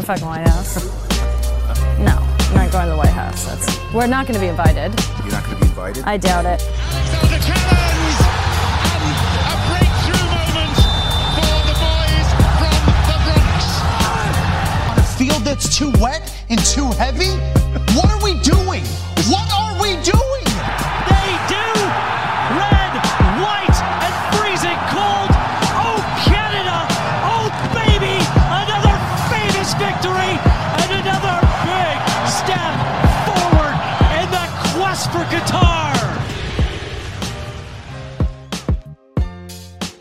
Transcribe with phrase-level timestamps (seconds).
[0.00, 0.76] the fucking White House.
[1.98, 3.44] No, I'm not going to the White House.
[3.46, 4.94] That's, we're not going to be invited.
[5.24, 6.04] You're not going to be invited?
[6.04, 6.60] I doubt it.
[6.60, 8.18] So the challenge
[8.94, 10.78] and um, a breakthrough moment
[11.34, 13.82] for the boys from the Bronx.
[14.86, 17.34] on a field that's too wet and too heavy?
[17.98, 18.84] What are we doing?
[19.26, 20.37] What are we doing?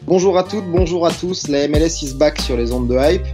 [0.07, 3.25] Bonjour à toutes, bonjour à tous, la MLS is back sur les ondes de hype.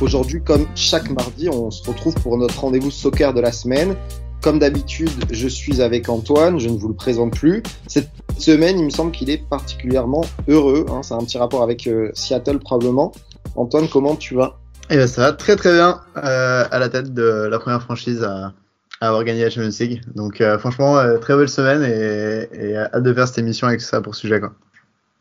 [0.00, 3.96] Aujourd'hui, comme chaque mardi, on se retrouve pour notre rendez-vous soccer de la semaine.
[4.40, 7.64] Comme d'habitude, je suis avec Antoine, je ne vous le présente plus.
[7.88, 12.12] Cette semaine, il me semble qu'il est particulièrement heureux, hein, un petit rapport avec euh,
[12.14, 13.10] Seattle probablement.
[13.56, 14.60] Antoine, comment tu vas?
[14.88, 18.22] Eh ben ça va très très bien euh, à la tête de la première franchise
[18.22, 18.52] à,
[19.00, 20.00] avoir gagné la Champions League.
[20.14, 24.00] Donc euh, franchement, très belle semaine et, et hâte de faire cette émission avec ça
[24.00, 24.38] pour ce sujet.
[24.38, 24.52] Quoi.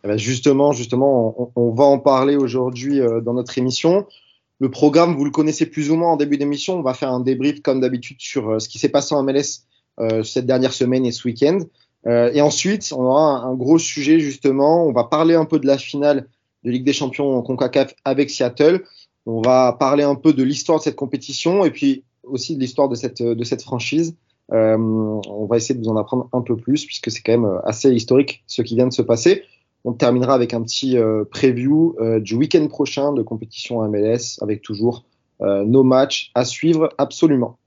[0.04, 4.06] Eh ben, Justement, justement, on, va en parler aujourd'hui euh, dans notre émission.
[4.60, 6.80] Le programme, vous le connaissez plus ou moins en début d'émission.
[6.80, 9.66] On va faire un débrief comme d'habitude sur euh, ce qui s'est passé en MLS
[10.00, 11.60] euh, cette dernière semaine et ce week-end.
[12.06, 14.86] Et ensuite, on aura un, gros sujet justement.
[14.86, 16.30] On va parler un peu de la finale
[16.64, 18.86] de Ligue des Champions en CONCACAF avec Seattle.
[19.26, 22.88] On va parler un peu de l'histoire de cette compétition et puis aussi de l'histoire
[22.88, 24.16] de cette, de cette franchise.
[24.50, 27.92] On va essayer de vous en apprendre un peu plus puisque c'est quand même assez
[27.92, 29.44] historique ce qui vient de se passer.
[29.86, 34.62] On terminera avec un petit euh, preview euh, du week-end prochain de compétition MLS avec
[34.62, 35.06] toujours
[35.42, 37.58] euh, nos matchs à suivre absolument.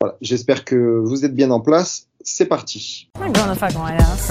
[0.00, 2.08] Voilà, j'espère que vous êtes bien en place.
[2.20, 3.08] C'est parti.
[3.16, 4.30] I'm not going to the fucking White House.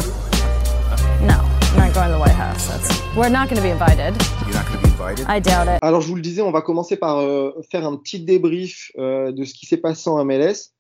[1.22, 1.33] No,
[1.73, 2.67] I'm not going to the White House.
[2.67, 4.16] That's, we're not going to be invited.
[4.45, 5.25] You're not going to be invited?
[5.27, 5.80] I doubt it.
[5.81, 9.33] Alors je vous le disais, on va commencer par euh, faire un petit débrief euh,
[9.33, 10.72] de ce qui s'est passé en MLS.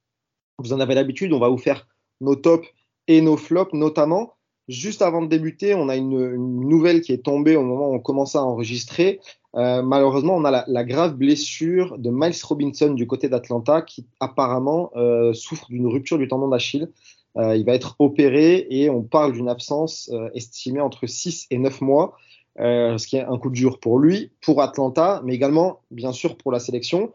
[0.59, 1.85] Vous en avez l'habitude, on va vous faire
[2.21, 2.67] nos tops
[3.07, 4.34] et nos flops notamment.
[4.67, 7.99] Juste avant de débuter, on a une, nouvelle qui est tombée au moment où on
[7.99, 9.19] commence à enregistrer.
[9.55, 14.91] Euh, malheureusement, on a la, grave blessure de Miles Robinson du côté d'Atlanta qui apparemment
[14.95, 16.89] euh, souffre d'une rupture du tendon d'Achille.
[17.37, 21.81] Euh, il va être opéré et on parle d'une absence estimée entre 6 et 9
[21.81, 22.17] mois,
[22.57, 26.51] ce qui est un coup dur pour lui, pour Atlanta, mais également bien sûr pour
[26.51, 27.11] la sélection,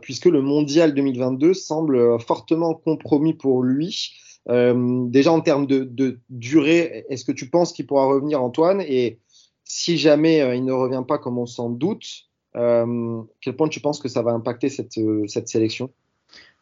[0.00, 4.12] puisque le mondial 2022 semble fortement compromis pour lui.
[4.48, 8.80] Euh, déjà en termes de, durée, est-ce que tu penses qu'il pourra revenir, Antoine?
[8.80, 9.18] Et
[9.64, 12.06] si jamais euh, il ne revient pas comme on s'en doute,
[12.56, 15.90] euh, quel point tu penses que ça va impacter cette, cette sélection?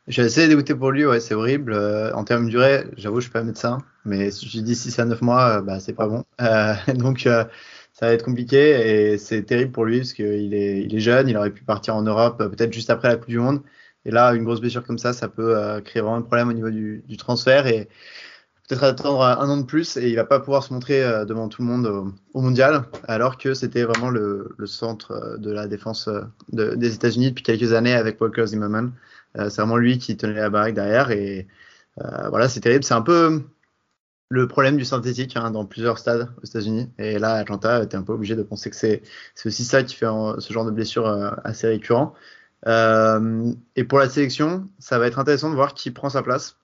[0.09, 1.73] Je suis assez dégoûté pour lui, ouais, c'est horrible.
[1.73, 4.99] Euh, en termes de durée, j'avoue, je suis pas médecin, mais si je dis 6
[5.01, 6.25] à 9 mois, bah, c'est pas bon.
[6.95, 7.49] donc ça
[8.01, 11.37] va être compliqué et c'est terrible pour lui parce qu'il est, il est jeune, il
[11.37, 13.63] aurait pu partir en Europe peut-être juste après la Coupe du Monde.
[14.07, 16.53] Et là, une grosse blessure comme ça, ça peut euh, créer vraiment un problème au
[16.53, 17.89] niveau du, transfert et
[18.69, 21.49] peut-être attendre un an de plus et il va pas pouvoir se montrer euh, devant
[21.49, 26.09] tout le monde au, mondial, alors que c'était vraiment le, centre de la défense
[26.53, 28.93] de, des États-Unis depuis quelques années avec Walker Zimmerman.
[29.39, 31.49] Euh, c'est vraiment lui qui tenait la baraque derrière et
[32.01, 32.85] euh, voilà, c'est terrible.
[32.85, 33.43] C'est un peu
[34.29, 36.91] le problème du synthétique hein, dans plusieurs stades aux États-Unis.
[36.99, 39.03] Et là, Atlanta, es un peu obligé de penser que c'est
[39.45, 41.07] aussi ça qui fait ce genre de blessure
[41.45, 42.15] assez récurrent.
[42.67, 46.57] Euh, et pour la sélection, ça va être intéressant de voir qui prend sa place.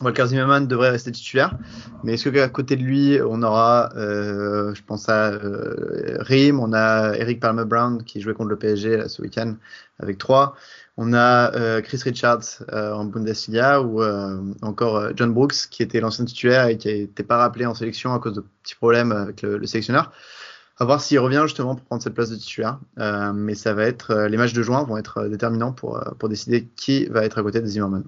[0.00, 1.56] Walker Zimmerman devrait rester titulaire,
[2.02, 6.72] mais est-ce qu'à côté de lui, on aura, euh, je pense à euh, Rim, on
[6.72, 9.54] a Eric Palmer Brown qui jouait contre le PSG ce week-end
[10.00, 10.56] avec 3,
[10.96, 14.02] on a euh, Chris Richards en Bundesliga ou
[14.62, 18.18] encore John Brooks qui était l'ancien titulaire et qui n'était pas rappelé en sélection à
[18.18, 20.10] cause de petits problèmes avec le sélectionneur
[20.82, 22.80] à voir s'il revient justement pour prendre cette place de titulaire.
[22.98, 26.10] Euh, mais ça va être euh, les matchs de juin vont être déterminants pour euh,
[26.18, 28.04] pour décider qui va être à côté de Zimmerman.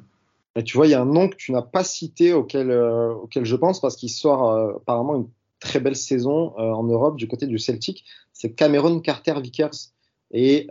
[0.63, 3.45] Tu vois, il y a un nom que tu n'as pas cité auquel euh, auquel
[3.45, 7.27] je pense parce qu'il sort euh, apparemment une très belle saison euh, en Europe du
[7.27, 8.05] côté du Celtic.
[8.33, 9.91] C'est Cameron Carter Vickers
[10.33, 10.69] et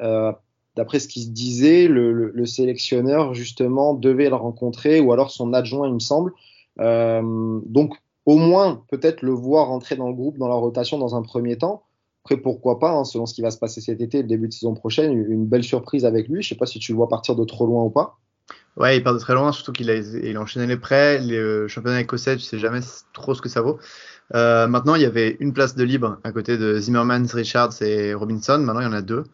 [0.75, 5.53] d'après ce qui se disait, le, le, sélectionneur justement devait le rencontrer ou alors son
[5.53, 6.33] adjoint, il me semble.
[6.77, 7.95] donc
[8.25, 11.57] au moins peut-être le voir rentrer dans le groupe, dans la rotation dans un premier
[11.57, 11.83] temps.
[12.25, 14.53] Après, pourquoi pas, hein, selon ce qui va se passer cet été, le début de
[14.53, 16.41] saison prochaine, une belle surprise avec lui.
[16.41, 18.17] Je sais pas si tu le vois partir de trop loin ou pas.
[18.77, 21.19] Ouais, il part de très loin, surtout qu'il a, enchaîné les prêts.
[21.21, 22.79] Le championnat écossais, tu sais jamais
[23.13, 23.77] trop ce que ça vaut.
[24.33, 28.13] Euh, maintenant, il y avait une place de libre à côté de Zimmerman, Richards et
[28.13, 28.57] Robinson.
[28.57, 29.25] Maintenant, il y en a deux.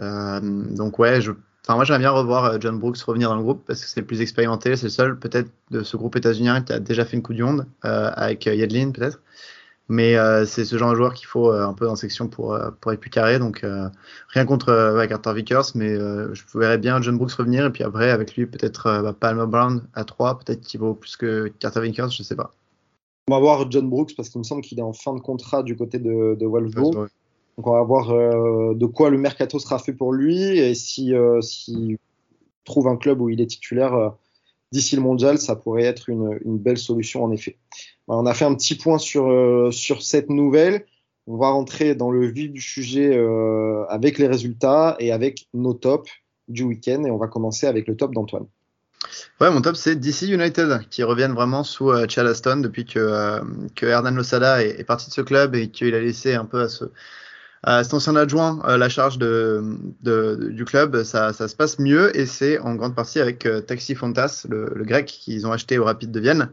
[0.00, 1.20] Euh, donc ouais,
[1.68, 4.20] moi j'aimerais bien revoir John Brooks revenir dans le groupe parce que c'est le plus
[4.20, 7.34] expérimenté, c'est le seul peut-être de ce groupe états-unien qui a déjà fait une Coupe
[7.34, 9.20] du Monde euh, avec Yedlin peut-être.
[9.90, 12.52] Mais euh, c'est ce genre de joueur qu'il faut euh, un peu en section pour,
[12.52, 13.38] euh, pour être plus carré.
[13.38, 13.64] Donc
[14.28, 17.66] rien contre ouais, Carter Vickers, mais je verrais bien John Brooks revenir.
[17.66, 21.16] Et puis après, avec lui, peut-être bah, Palmer Brown à 3, peut-être qu'il vaut plus
[21.16, 22.52] que Carter Vickers, je sais pas.
[23.28, 25.62] On va voir John Brooks parce qu'il me semble qu'il est en fin de contrat
[25.62, 27.08] du côté de, de Wolfsburg.
[27.56, 28.08] Donc on va voir
[28.74, 31.98] de quoi le mercato sera fait pour lui et si, si
[32.64, 34.12] trouve un club où il est titulaire
[34.70, 37.56] d'ici le mondial, ça pourrait être une, une belle solution en effet.
[38.08, 40.84] On a fait un petit point sur, euh, sur cette nouvelle.
[41.30, 45.74] On va rentrer dans le vif du sujet euh, avec les résultats et avec nos
[45.74, 46.10] tops
[46.48, 47.04] du week-end.
[47.04, 48.46] Et on va commencer avec le top d'Antoine.
[49.38, 53.40] Ouais, mon top c'est DC United qui reviennent vraiment sous euh, Charleston depuis que, euh,
[53.76, 56.68] que Hernan Losada est, parti de ce club et qu'il a laissé un peu à
[56.68, 56.86] ce,
[57.82, 59.62] cet ancien adjoint la charge de,
[60.50, 64.46] du club, ça, ça, se passe mieux et c'est en grande partie avec Taxi Fontas,
[64.48, 66.50] le, le grec qu'ils ont acheté au Rapide de Vienne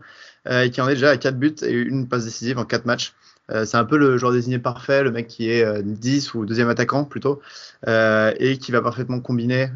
[0.49, 3.13] et qui en est déjà à 4 buts et une passe décisive en 4 matchs.
[3.49, 7.03] c'est un peu le joueur désigné parfait, le mec qui est 10 ou deuxième attaquant
[7.03, 7.41] plutôt,
[7.87, 9.69] et qui va parfaitement combiner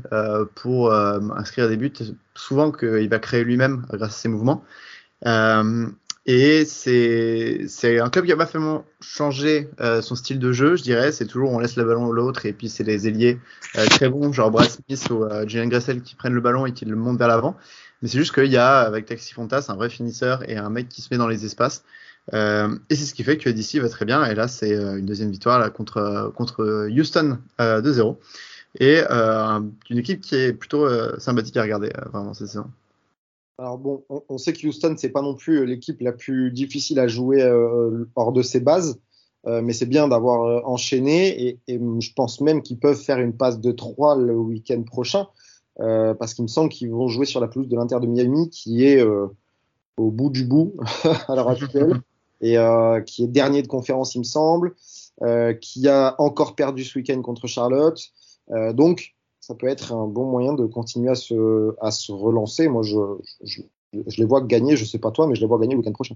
[0.56, 1.94] pour inscrire des buts,
[2.36, 4.64] souvent qu'il va créer lui-même grâce à ses mouvements.
[6.32, 10.84] Et c'est un club qui a pas vraiment changé euh, son style de jeu, je
[10.84, 11.12] dirais.
[11.12, 13.40] C'est toujours on laisse le ballon à l'autre et puis c'est les ailiers
[13.80, 16.72] euh, très bons, genre Brad Smith ou euh, Julian Gressel qui prennent le ballon et
[16.72, 17.58] qui le montent vers l'avant.
[18.04, 20.88] Mais c'est juste qu'il y a avec Taxi Fontas un vrai finisseur et un mec
[20.88, 21.84] qui se met dans les espaces.
[22.36, 24.24] Euh, et c'est ce qui fait que DC va très bien.
[24.26, 28.18] Et là, c'est une deuxième victoire contre, contre Houston 2-0.
[28.80, 30.88] Et une équipe qui est plutôt
[31.18, 32.70] sympathique à regarder vraiment cette saison.
[33.60, 36.98] Alors bon, on, sait que Houston, c'est pas non plus euh, l'équipe la plus difficile
[36.98, 39.02] à jouer euh, hors de ses bases,
[39.48, 43.36] euh, mais c'est bien d'avoir enchaîné et, et, je pense même qu'ils peuvent faire une
[43.36, 45.28] passe de 3 le week-end prochain,
[45.78, 48.86] parce qu'il me semble qu'ils vont jouer sur la pelouse de l'Inter de Miami, qui
[48.86, 50.76] est au bout du bout
[51.28, 52.02] à l'heure actuelle,
[52.42, 52.58] et
[53.06, 54.76] qui est dernier de conférence, il me semble,
[55.62, 58.02] qui a encore perdu ce week-end contre Charlotte.
[58.74, 59.16] donc,
[59.50, 62.68] ça peut être un bon moyen de continuer à se, à se relancer.
[62.68, 63.00] Moi, je,
[63.44, 63.62] je,
[63.94, 65.92] je les vois gagner, je sais pas toi, mais je les vois gagner le week-end
[65.92, 66.16] prochain.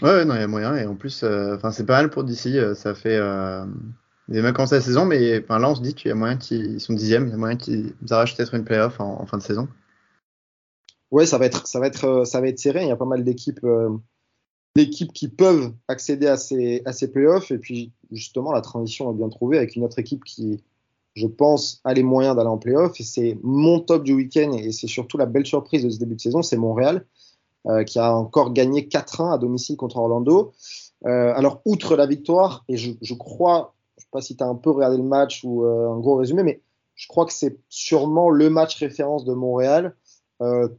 [0.00, 0.74] Ouais, non, il y a moyen.
[0.76, 2.58] Et en plus, euh, c'est pas mal pour d'ici.
[2.58, 3.16] Euh, ça fait.
[3.16, 3.66] Euh, ont
[4.28, 6.94] même commencé la saison, mais là, on se dit qu'il y a moyen qu'ils sont
[6.94, 7.26] dixièmes.
[7.26, 9.68] Il y a moyen qu'ils arrachent peut-être une playoff en, en, fin de saison.
[11.10, 12.80] Ouais, ça va être, ça va être, ça va être serré.
[12.80, 13.66] Il y a pas mal d'équipes,
[14.74, 17.50] d'équipes qui peuvent accéder à ces, à ces playoffs.
[17.50, 20.62] Et puis, justement, la transition est bien trouvée avec une autre équipe qui,
[21.14, 22.98] je pense, a les moyens d'aller en playoff.
[23.00, 26.16] Et c'est mon top du week-end et c'est surtout la belle surprise de ce début
[26.16, 27.06] de saison, c'est Montréal,
[27.66, 30.52] euh, qui a encore gagné 4-1 à domicile contre Orlando.
[31.06, 34.46] Euh, alors, outre la victoire, et je, crois, je ne sais pas si tu as
[34.46, 36.60] un peu regardé le match ou euh, un gros résumé, mais
[36.94, 39.94] je crois que c'est sûrement le match référence de Montréal.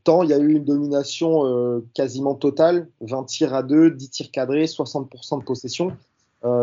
[0.04, 4.32] Tant il y a eu une domination quasiment totale, 20 tirs à 2, 10 tirs
[4.32, 5.92] cadrés, 60% de possession,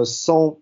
[0.02, 0.58] sans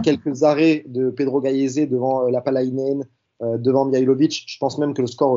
[0.00, 3.04] quelques arrêts de Pedro Gallese devant euh, la Palainen,
[3.42, 4.44] euh, devant Mihailovic.
[4.46, 5.32] Je pense même que le score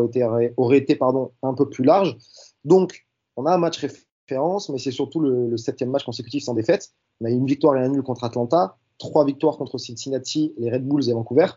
[0.57, 2.17] aurait été, un peu plus large.
[2.65, 3.05] Donc,
[3.35, 6.91] on a un match référence, mais c'est surtout le, septième match consécutif sans défaite.
[7.21, 10.87] On a une victoire et un nul contre Atlanta, trois victoires contre Cincinnati, les Red
[10.87, 11.47] Bulls et Vancouver,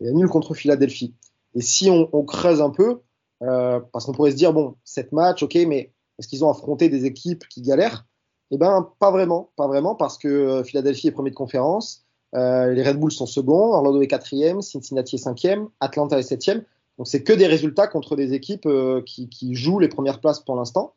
[0.00, 1.14] et un nul contre Philadelphie.
[1.54, 3.00] Et si on, creuse un peu,
[3.42, 6.88] euh, parce qu'on pourrait se dire, bon, sept matchs, ok, mais est-ce qu'ils ont affronté
[6.88, 8.06] des équipes qui galèrent?
[8.50, 12.82] Eh ben, pas vraiment, pas vraiment, parce que Philadelphie est premier de conférence, euh, les
[12.82, 16.64] Red Bulls sont second, Orlando est quatrième, Cincinnati est cinquième, Atlanta est septième.
[16.98, 20.56] Donc c'est que des résultats contre des équipes euh, qui, jouent les premières places pour
[20.56, 20.94] l'instant.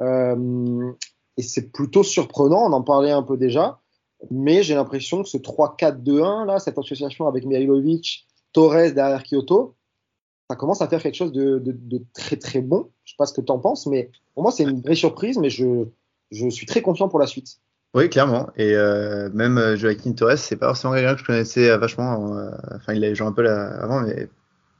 [0.00, 0.92] Euh,
[1.36, 3.80] et c'est plutôt surprenant, on en parlait un peu déjà,
[4.30, 9.74] mais j'ai l'impression que ce 3-4-2-1, là, cette association avec Mihailovic, Torres derrière Kyoto,
[10.50, 11.62] ça commence à faire quelque chose de,
[12.12, 12.90] très très bon.
[13.04, 15.38] Je sais pas ce que tu en penses, mais pour moi c'est une vraie surprise,
[15.38, 15.86] mais je
[16.50, 17.58] suis très confiant pour la suite.
[17.94, 18.50] Oui, clairement.
[18.56, 22.38] Et euh, même euh, Joaquin Torres, c'est pas forcément quelqu'un que je connaissais euh, vachement.
[22.38, 24.28] Euh, enfin, il a joué un peu là, avant, mais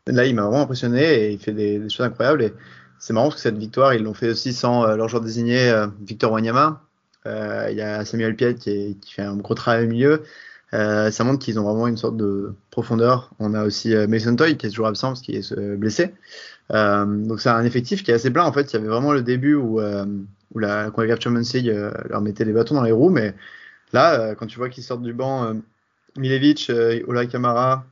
[0.06, 2.42] là, il m'a vraiment impressionné et il fait des, choses incroyables.
[2.42, 2.54] Et
[2.98, 6.32] c'est marrant parce que cette victoire, ils l'ont fait aussi sans leur joueur désigné, Victor
[6.32, 6.82] Wanyama.
[7.26, 10.22] il y a Samuel Piet qui, qui, fait un gros travail au milieu.
[10.72, 13.30] ça montre qu'ils ont vraiment une sorte de profondeur.
[13.40, 16.14] On a aussi Mason Toy qui est toujours absent parce qu'il est blessé.
[16.70, 18.44] donc c'est un effectif qui est assez plein.
[18.44, 19.80] En fait, il y avait vraiment le début où
[20.54, 23.10] où la chorégraphe Champions euh, leur mettait des bâtons dans les roues.
[23.10, 23.34] Mais
[23.92, 25.54] là, euh, quand tu vois qu'ils sortent du banc, euh,
[26.16, 26.70] Milevic,
[27.06, 27.84] Ola Kamara,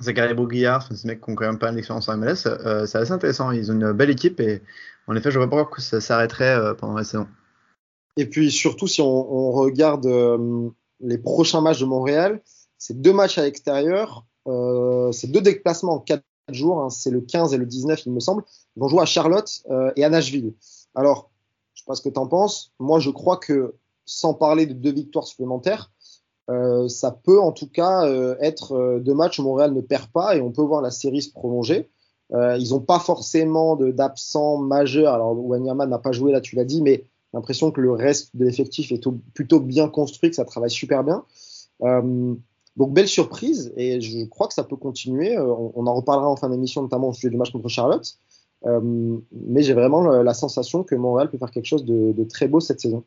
[0.00, 2.36] Zachary Bouguillard, c'est des mecs qui ont quand même pas d'expérience en MLS,
[2.86, 3.50] c'est assez intéressant.
[3.50, 4.62] Ils ont une belle équipe et
[5.08, 7.26] en effet, je vois pas que ça s'arrêterait pendant la saison.
[8.16, 10.06] Et puis surtout, si on, regarde
[11.00, 12.40] les prochains matchs de Montréal,
[12.78, 17.20] c'est deux matchs à l'extérieur, euh, c'est deux déplacements en quatre jours, hein, c'est le
[17.20, 18.44] 15 et le 19, il me semble.
[18.76, 20.54] Ils vont jouer à Charlotte euh, et à Nashville.
[20.94, 21.30] Alors,
[21.76, 22.72] je sais pas ce que tu en penses.
[22.80, 23.74] Moi, je crois que
[24.06, 25.92] sans parler de deux victoires supplémentaires,
[26.48, 30.06] euh, ça peut en tout cas euh, être euh, deux matchs où Montréal ne perd
[30.06, 31.90] pas et on peut voir la série se prolonger.
[32.32, 35.14] Ils n'ont pas forcément d'absents majeurs.
[35.14, 38.34] Alors, Wanyama n'a pas joué là, tu l'as dit, mais j'ai l'impression que le reste
[38.34, 39.00] de l'effectif est
[39.32, 41.22] plutôt bien construit, que ça travaille super bien.
[41.80, 45.38] Donc, belle surprise et je crois que ça peut continuer.
[45.38, 48.18] On, on en reparlera en fin d'émission, notamment au sujet du match contre Charlotte.
[48.66, 48.80] Euh,
[49.32, 52.60] mais j'ai vraiment la, sensation que Montréal peut faire quelque chose de, de très beau
[52.60, 53.04] cette saison.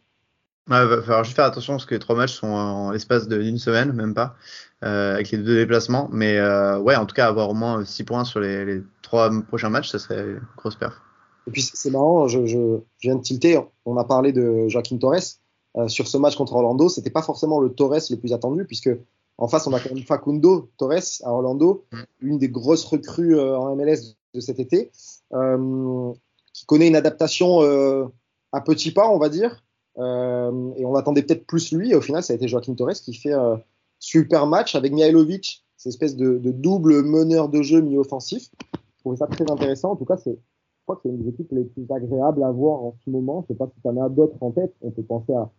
[0.70, 3.58] Ouais, va falloir juste faire attention parce que les trois matchs sont en l'espace d'une
[3.58, 4.36] semaine, même pas,
[4.84, 6.10] euh, avec les deux déplacements.
[6.12, 9.32] Mais euh, ouais, en tout cas, avoir au moins 6 points sur les, les trois
[9.48, 11.02] prochains matchs, ça serait une grosse perf.
[11.48, 13.60] Et puis c'est marrant, je, je, je viens de tilter.
[13.86, 15.40] On a parlé de Joaquin Torres
[15.78, 16.88] euh, sur ce match contre Orlando.
[16.88, 18.92] C'était pas forcément le Torres le plus attendu, puisque
[19.40, 21.98] en face on a quand même Facundo Torres à Orlando, Mm.
[22.22, 24.92] une des grosses recrues en MLS de cet été,
[25.34, 26.14] euh,
[26.54, 28.06] qui connaît une adaptation euh,
[28.52, 29.64] à petits pas, on va dire.
[29.98, 31.92] Euh, et on attendait peut-être plus lui.
[31.92, 33.58] Et au final, ça a été Joaquin Torres qui fait euh,
[34.00, 38.50] super match avec Mihailovic, cette espèce de, de double meneur de jeu mi-offensif.
[38.74, 39.92] Je trouvais ça très intéressant.
[39.92, 42.52] En tout cas, c'est je crois que c'est une des équipes les plus agréables à
[42.52, 43.44] voir en ce moment.
[43.44, 44.74] Je sais pas si tu en as d'autres en tête.
[44.82, 45.52] On peut penser à,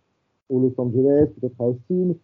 [0.49, 2.15] au Los Angeles, peut-être à Austin.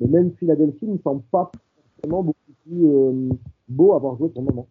[0.00, 1.50] Mais même Philadelphie ne semble pas
[1.96, 3.28] forcément beaucoup plus euh,
[3.68, 4.68] beau à avoir joué pour le moment.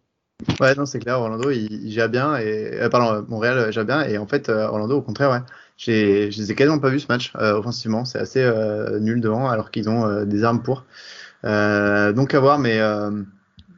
[0.60, 1.18] Ouais, non, c'est clair.
[1.18, 4.26] Orlando, il, il gère bien et euh, pardon, euh, Montréal euh, gère bien et en
[4.26, 5.40] fait, Orlando, au contraire, ouais.
[5.76, 8.04] J'ai, je les ai quasiment pas vus ce match offensivement.
[8.04, 8.44] C'est assez
[9.00, 10.84] nul devant alors qu'ils ont des armes pour.
[11.44, 12.80] Donc à voir, mais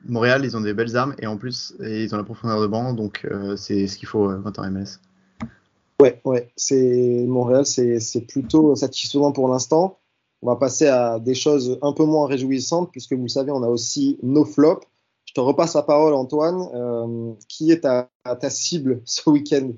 [0.06, 2.94] Montréal, ils ont des belles armes et en plus, ils ont la profondeur de banc,
[2.94, 4.98] donc c'est ce qu'il faut quand en MLS.
[6.00, 6.50] Ouais, ouais.
[6.56, 9.98] C'est Montréal, c'est plutôt satisfaisant pour l'instant.
[10.40, 13.62] On va passer à des choses un peu moins réjouissantes puisque vous le savez, on
[13.62, 14.86] a aussi nos flops.
[15.30, 16.60] Je te repasse la parole, Antoine.
[16.74, 18.10] Euh, qui est ta,
[18.50, 19.70] cible ce week-end?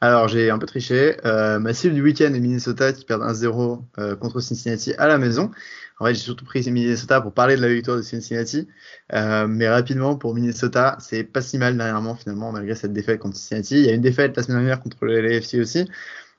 [0.00, 1.16] Alors, j'ai un peu triché.
[1.24, 5.18] Euh, ma cible du week-end est Minnesota qui perd 1-0 euh, contre Cincinnati à la
[5.18, 5.50] maison.
[5.98, 8.68] En fait, j'ai surtout pris Minnesota pour parler de la victoire de Cincinnati.
[9.12, 13.80] Mais rapidement, pour Minnesota, c'est pas si mal dernièrement, finalement, malgré cette défaite contre Cincinnati.
[13.80, 15.90] Il y a une défaite la semaine dernière contre LAFC aussi.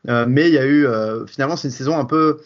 [0.05, 0.87] Mais il y a eu,
[1.27, 2.39] finalement, c'est une saison un peu,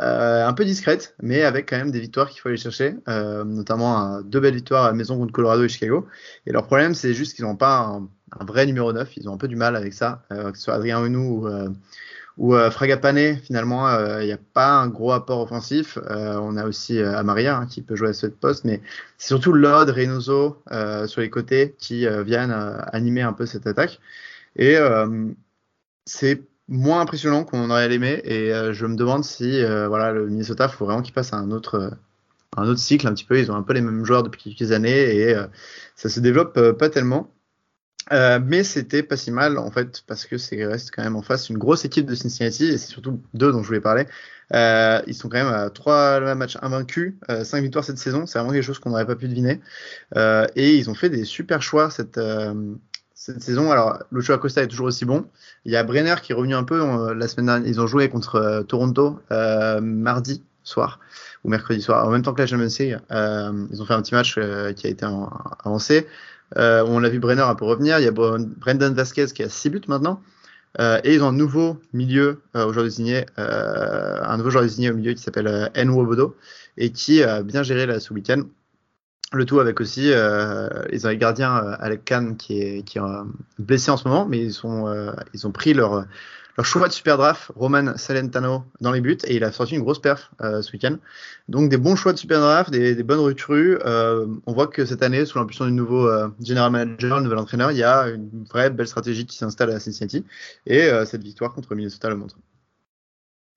[0.00, 3.44] euh, un peu discrète, mais avec quand même des victoires qu'il faut aller chercher, euh,
[3.44, 6.06] notamment deux belles victoires à maison contre Colorado et Chicago.
[6.46, 8.00] Et leur problème, c'est juste qu'ils n'ont pas
[8.40, 9.16] un, vrai numéro 9.
[9.18, 12.52] Ils ont un peu du mal avec ça, euh, que ce soit Adrien Hunou ou,
[12.54, 13.36] ou Fragapane.
[13.36, 15.98] Finalement, il n'y a pas un gros apport offensif.
[16.08, 18.80] On a aussi Amaria hein, qui peut jouer à ce poste, mais
[19.18, 20.62] c'est surtout Lod, Reynoso
[21.06, 22.52] sur les côtés qui viennent
[22.92, 24.00] animer un peu cette attaque.
[24.56, 24.78] Et
[26.06, 28.20] c'est moins impressionnant qu'on aurait aimé.
[28.24, 31.32] Et euh, je me demande si euh, voilà, le Minnesota, il faut vraiment qu'il passe
[31.32, 31.90] à un autre, euh,
[32.56, 33.38] un autre cycle un petit peu.
[33.38, 35.36] Ils ont un peu les mêmes joueurs depuis quelques années et
[35.96, 37.32] ça se développe pas tellement.
[38.10, 41.48] Mais c'était pas si mal en fait parce que c'est reste quand même en face
[41.48, 44.06] une grosse équipe de Cincinnati et c'est surtout deux dont je voulais parler.
[44.52, 48.26] Ils sont quand même à trois matchs invaincus, cinq victoires cette saison.
[48.26, 49.60] C'est vraiment quelque chose qu'on n'aurait pas pu deviner.
[50.14, 52.18] Et ils ont fait des super choix cette
[53.24, 53.70] cette saison.
[53.70, 55.26] Alors le choix Costa est toujours aussi bon.
[55.64, 57.68] Il y a Brenner qui est revenu un peu euh, la semaine dernière.
[57.68, 60.98] Ils ont joué contre euh, Toronto euh, mardi soir
[61.44, 62.98] ou mercredi soir en même temps que la Champions League.
[63.12, 65.06] Euh, ils ont fait un petit match euh, qui a été
[65.64, 66.08] avancé.
[66.56, 68.00] On l'a vu Brenner un peu revenir.
[68.00, 70.20] Il y a Bren- Brendan Vasquez qui a 6 buts maintenant.
[70.80, 75.12] Et ils ont un nouveau milieu au joueur désigné, un nouveau joueur désigné au milieu
[75.14, 76.36] qui s'appelle Nwobodo
[76.76, 78.42] et qui a bien géré là ce week-end.
[79.34, 83.24] Le tout avec aussi, euh, les gardiens euh, Alec Khan qui est, euh,
[83.58, 84.54] blessé en ce moment, mais ils,
[85.32, 86.04] ils ont pris leur,
[86.58, 89.80] leur choix de super draft, Roman Salentano, dans les buts, et il a sorti une
[89.80, 90.96] grosse perf euh, ce week-end.
[91.48, 93.78] Donc des bons choix de super draft, des, des bonnes recrues.
[93.84, 97.78] On voit que cette année, sous l'impulsion du nouveau euh, general manager, nouvel entraîneur, il
[97.78, 100.26] y a une vraie belle stratégie qui s'installe à Cincinnati,
[100.66, 102.36] et cette victoire contre Minnesota le montre.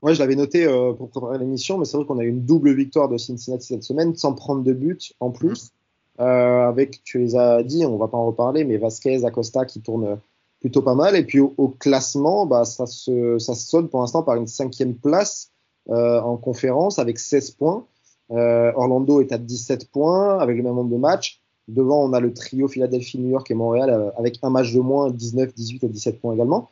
[0.02, 2.46] Ouais, je l'avais noté euh, pour préparer l'émission, mais c'est vrai qu'on a eu une
[2.46, 5.72] double victoire de Cincinnati cette semaine, sans prendre de but en plus.
[6.20, 9.82] Euh, avec, tu les as dit, on va pas en reparler, mais Vasquez, Acosta qui
[9.82, 10.20] tourne
[10.60, 11.16] plutôt pas mal.
[11.16, 14.96] Et puis au, classement, bah, ça, se, ça se sonne pour l'instant par une cinquième
[14.96, 15.52] place
[15.90, 17.86] euh, en conférence avec 16 points.
[18.32, 21.42] Euh, Orlando est à 17 points avec le même nombre de matchs.
[21.68, 24.80] Devant, on a le trio Philadelphie, New York et Montréal euh, avec un match de
[24.80, 26.70] moins, 19, 18 et 17 points également.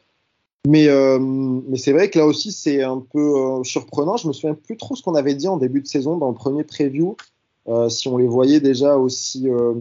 [0.67, 4.17] Mais, euh, mais c'est vrai que là aussi, c'est un peu euh, surprenant.
[4.17, 6.35] Je me souviens plus trop ce qu'on avait dit en début de saison dans le
[6.35, 7.17] premier preview,
[7.67, 9.73] euh, si on les voyait déjà aussi euh,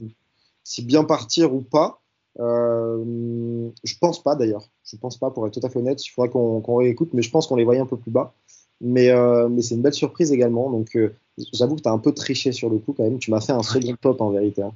[0.65, 2.01] si bien partir ou pas.
[2.41, 4.69] Euh, je pense pas d'ailleurs.
[4.85, 6.05] Je pense pas, pour être tout à fait honnête.
[6.05, 8.35] Il faudrait qu'on réécoute, mais je pense qu'on les voyait un peu plus bas.
[8.81, 10.71] Mais, euh, mais c'est une belle surprise également.
[10.71, 11.15] Donc euh,
[11.53, 13.19] j'avoue que tu as un peu triché sur le coup quand même.
[13.19, 14.63] Tu m'as fait un second top en vérité.
[14.63, 14.73] hein.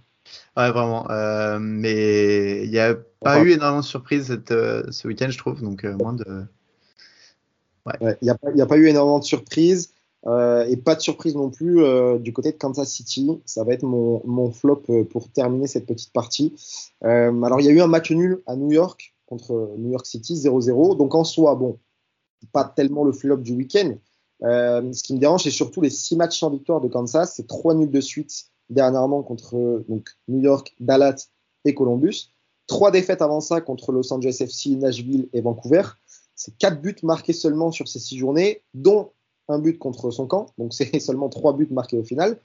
[0.56, 1.10] Ouais, vraiment.
[1.10, 5.38] Euh, mais il n'y a pas eu énormément de surprises cette, euh, ce week-end, je
[5.38, 6.44] trouve, donc euh, moins de.
[7.84, 9.92] Ouais, Il n'y a, a pas eu énormément de surprises.
[10.26, 13.40] Euh, et pas de surprise non plus euh, du côté de Kansas City.
[13.44, 16.54] Ça va être mon, mon flop euh, pour terminer cette petite partie.
[17.04, 20.06] Euh, alors, il y a eu un match nul à New York contre New York
[20.06, 20.96] City, 0-0.
[20.96, 21.78] Donc, en soi, bon,
[22.52, 23.94] pas tellement le flop du week-end.
[24.42, 27.34] Euh, ce qui me dérange, c'est surtout les six matchs sans victoire de Kansas.
[27.36, 29.84] C'est trois nuls de suite dernièrement contre
[30.28, 31.28] New York, Dallas
[31.64, 32.32] et Columbus.
[32.66, 35.82] Trois défaites avant ça contre Los Angeles FC, Nashville et Vancouver.
[36.34, 39.10] C'est quatre buts marqués seulement sur ces six journées, dont
[39.48, 40.46] un but contre son camp.
[40.58, 42.38] Donc c'est seulement trois buts marqués au final.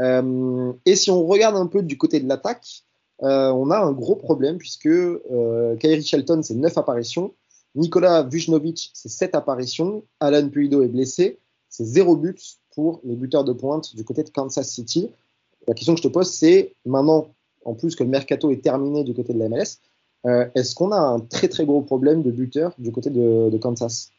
[0.00, 2.84] Euh, et si on regarde un peu du côté de l'attaque,
[3.22, 7.32] euh, on a un gros problème puisque euh, Kyrie Shelton, c'est neuf apparitions.
[7.74, 10.04] Nicolas Vujnovic, c'est sept apparitions.
[10.20, 11.38] Alan Puido est blessé.
[11.68, 15.10] C'est zéro but pour les buteurs de pointe du côté de Kansas City.
[15.66, 19.04] La question que je te pose, c'est maintenant, en plus que le mercato est terminé
[19.04, 19.78] du côté de la MLS,
[20.26, 24.10] euh, est-ce qu'on a un très très gros problème de buteurs du côté de, Kansas?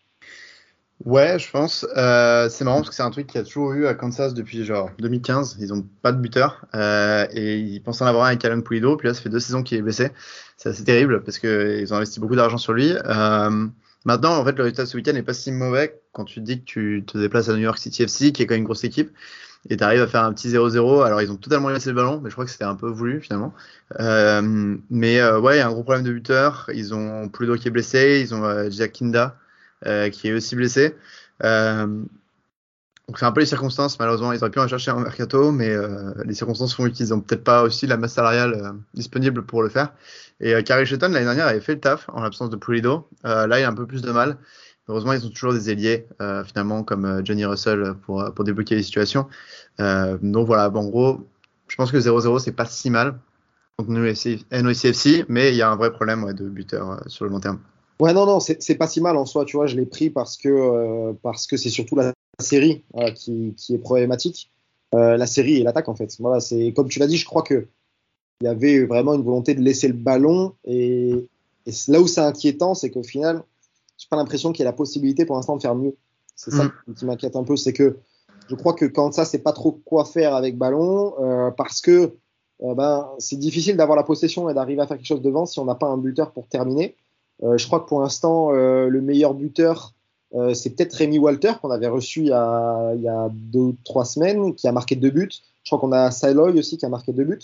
[1.04, 1.86] Ouais, je pense.
[1.98, 4.34] Euh, c'est marrant parce que c'est un truc qu'il y a toujours eu à Kansas
[4.34, 5.58] depuis genre 2015.
[5.60, 8.96] Ils ont pas de buteur euh, et ils pensent en avoir un avec Alan Pulido.
[8.96, 10.12] Puis là, ça fait deux saisons qu'il est blessé.
[10.58, 12.94] C'est assez terrible parce que ils ont investi beaucoup d'argent sur lui.
[14.06, 16.60] Maintenant, en fait, le résultat de ce week-end n'est pas si mauvais quand tu dis
[16.60, 18.84] que tu te déplaces à New York City FC, qui est quand même une grosse
[18.84, 19.10] équipe,
[19.70, 21.04] et tu arrives à faire un petit 0-0.
[21.04, 23.22] Alors, ils ont totalement laissé le ballon, mais je crois que c'était un peu voulu
[23.22, 23.54] finalement.
[24.00, 26.70] Euh, mais euh, ouais, il y a un gros problème de buteur.
[26.74, 29.38] Ils ont Pulido qui est blessé, ils ont euh, Jack Kinda
[29.86, 30.96] euh, qui est aussi blessé.
[31.44, 31.86] Euh,
[33.08, 35.70] donc c'est un peu les circonstances, malheureusement, ils auraient pu en chercher un mercato, mais
[35.70, 39.70] euh, les circonstances font qu'ils n'ont peut-être pas aussi la masse salariale disponible pour le
[39.70, 39.94] faire.
[40.40, 43.08] Et Carrie Shelton, l'année dernière, avait fait le taf en l'absence de Pulido.
[43.24, 44.38] Là, il a un peu plus de mal.
[44.88, 48.76] Heureusement, ils ont toujours des ailiers, euh, finalement, comme euh, Johnny Russell pour, pour débloquer
[48.76, 49.28] les situations.
[49.80, 51.20] Euh, donc voilà, bon, en gros,
[51.68, 53.20] je pense que 0-0, c'est pas si mal
[53.78, 57.40] contre NOCFC, mais il y a un vrai problème de buteur euh, sur le long
[57.40, 57.60] terme.
[58.00, 60.36] Ouais, non, non, c'est pas si mal en soi, tu vois, je l'ai pris parce
[60.36, 62.12] que euh, parce c'est surtout la
[62.42, 62.84] série
[63.16, 64.52] qui, qui, est problématique.
[64.94, 66.14] Euh, la série et l'attaque, en fait.
[66.20, 66.40] Voilà,
[66.76, 67.68] comme tu l'as dit, je crois que
[68.42, 71.30] il y avait vraiment une volonté de laisser le ballon et
[71.88, 73.44] là où c'est inquiétant, c'est qu'au final,
[74.06, 75.96] j'ai pas l'impression qu'il y a la possibilité pour l'instant de faire mieux.
[76.36, 76.94] C'est ça Mm.
[76.94, 77.98] qui m'inquiète un peu, c'est que
[78.50, 82.14] je crois que quand ça, c'est pas trop quoi faire avec ballon euh, parce que
[82.64, 85.58] euh, ben, c'est difficile d'avoir la possession et d'arriver à faire quelque chose devant si
[85.60, 86.96] on n'a pas un buteur pour terminer.
[87.42, 89.94] Euh, je crois que pour l'instant, le meilleur buteur,
[90.54, 93.76] c'est peut-être Rémi Walter qu'on avait reçu il y, a, il y a deux ou
[93.86, 95.32] trois semaines, qui a marqué deux buts.
[95.64, 97.40] Je crois qu'on a Sailoy aussi qui a marqué deux buts.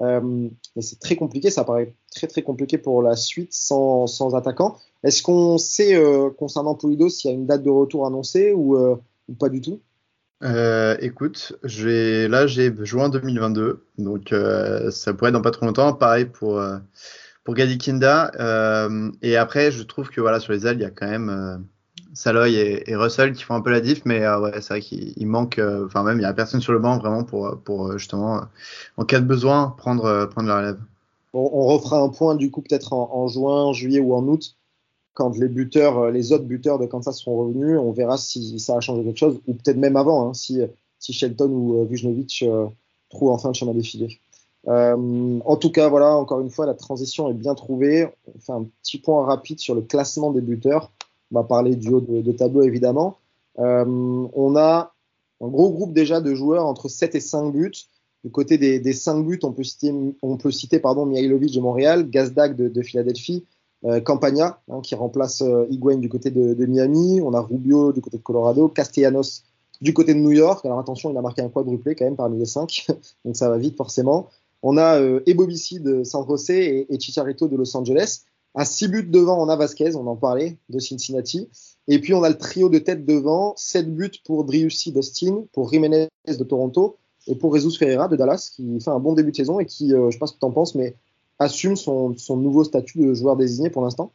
[0.00, 4.34] Euh, mais c'est très compliqué, ça paraît très très compliqué pour la suite sans, sans
[4.34, 4.76] attaquant.
[5.02, 8.76] Est-ce qu'on sait euh, concernant Polido s'il y a une date de retour annoncée ou,
[8.76, 8.96] euh,
[9.28, 9.80] ou pas du tout?
[10.42, 14.34] Euh, écoute, là j'ai juin 2022, donc
[14.90, 15.94] ça pourrait être dans pas trop longtemps.
[15.94, 16.60] Pareil pour
[17.46, 18.32] pour Gadi Kinda.
[18.38, 21.64] Euh, et après, je trouve que voilà sur les ailes, il y a quand même
[22.16, 25.12] Saloy et, Russell qui font un peu la diff, mais euh, ouais, c'est vrai qu'il
[25.16, 25.58] il manque.
[25.58, 28.40] euh, Enfin même, il y a personne sur le banc vraiment pour euh, justement
[28.96, 30.80] en cas de besoin prendre prendre la relève.
[31.34, 34.56] on, refera un point du coup peut-être en, juin, juillet ou en août
[35.14, 38.80] quand les buteurs, les autres buteurs de Kansas seront revenus, on verra si ça a
[38.80, 40.60] changé quelque chose, ou peut-être même avant, hein, si,
[40.98, 42.44] si Shelton ou Vujnovic
[43.08, 44.18] trouvent enfin le chemin défilé.
[44.68, 48.08] Euh, en tout cas, voilà, encore une fois, la transition est bien trouvée.
[48.26, 50.90] On fait un petit point rapide sur le classement des buteurs.
[51.32, 53.16] On va parler du haut de, tableau, évidemment.
[53.58, 54.94] Euh, on a
[55.40, 57.72] un gros groupe déjà de joueurs entre 7 et 5 buts.
[58.24, 60.38] Du côté des, des 5 buts, on peut citer, on
[60.82, 63.44] pardon, Mihailovic de Montréal, Gazdag de, de Philadelphie,
[63.84, 67.20] euh, Campagna, hein, qui remplace euh, du côté de, de, Miami.
[67.20, 69.44] On a Rubio du côté de Colorado, Castellanos
[69.80, 70.64] du côté de New York.
[70.64, 72.86] Alors attention, il a marqué un quadruplé quand même parmi les 5,
[73.24, 74.28] donc ça va vite forcément.
[74.62, 78.22] On a euh, Ebobici de San José et, et Chicharito de Los Angeles.
[78.58, 81.50] À 6 buts devant, on a on en parlait, de Cincinnati.
[81.88, 85.70] Et puis on a le trio de tête devant, 7 buts pour Driussi d'Austin, pour
[85.70, 89.36] Jiménez de Toronto et pour Jesus Ferreira de Dallas, qui fait un bon début de
[89.36, 90.96] saison et qui, euh, je sais pas ce que tu en penses, mais
[91.38, 94.10] assume son, nouveau statut de joueur désigné pour l'instant.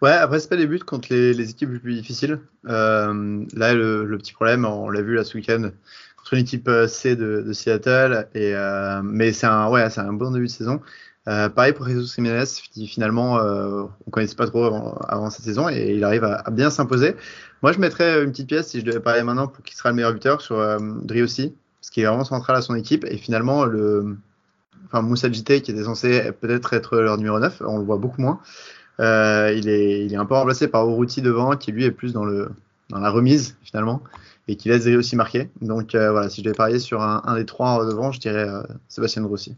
[0.00, 2.38] Ouais, après, c'est pas des buts contre les, équipes les plus difficiles.
[2.68, 5.70] Euh, là, le, petit problème, on l'a vu là ce week-end
[6.16, 8.28] contre une équipe C de, Seattle.
[8.34, 10.80] Et, euh, mais c'est un bon début de saison.
[11.28, 14.64] Euh, pareil pour Jesus Jiménez, qui finalement, euh, on connaissait pas trop
[15.08, 17.16] avant, cette saison et il arrive à, bien s'imposer.
[17.62, 19.96] Moi, je mettrais une petite pièce si je devais parler maintenant pour qui sera le
[19.96, 23.04] meilleur buteur sur euh, Driussi, ce qui est vraiment central à son équipe.
[23.04, 24.16] Et finalement, le,
[24.86, 28.20] enfin, Moussa Djité, qui était censé peut-être être leur numéro 9, on le voit beaucoup
[28.20, 28.40] moins.
[29.00, 32.12] Euh, il, est, il est un peu remplacé par Oruti devant, qui lui est plus
[32.12, 32.48] dans, le,
[32.88, 34.02] dans la remise finalement,
[34.48, 35.50] et qui laisse aussi marquer.
[35.60, 38.62] Donc euh, voilà, si je devais parier sur un, des trois devant, je dirais euh,
[38.88, 39.54] Sébastien Rossi.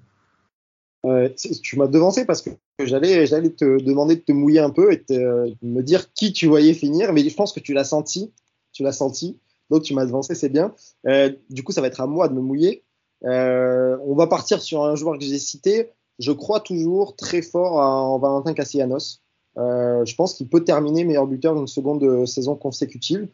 [1.06, 1.28] Euh,
[1.62, 2.50] tu m'as devancé parce que
[2.84, 6.46] j'allais, j'allais te demander de te mouiller un peu et de me dire qui tu
[6.46, 8.32] voyais finir, mais je pense que tu l'as senti,
[8.72, 9.38] tu l'as senti.
[9.70, 10.74] Donc tu m'as avancé, c'est bien.
[11.06, 12.84] Euh, du coup, ça va être à moi de me mouiller.
[13.24, 15.90] Euh, on va partir sur un joueur que j'ai cité.
[16.18, 19.22] Je crois toujours très fort en Valentin Castellanos.
[19.56, 23.28] Euh, je pense qu'il peut terminer meilleur buteur d'une seconde saison consécutive.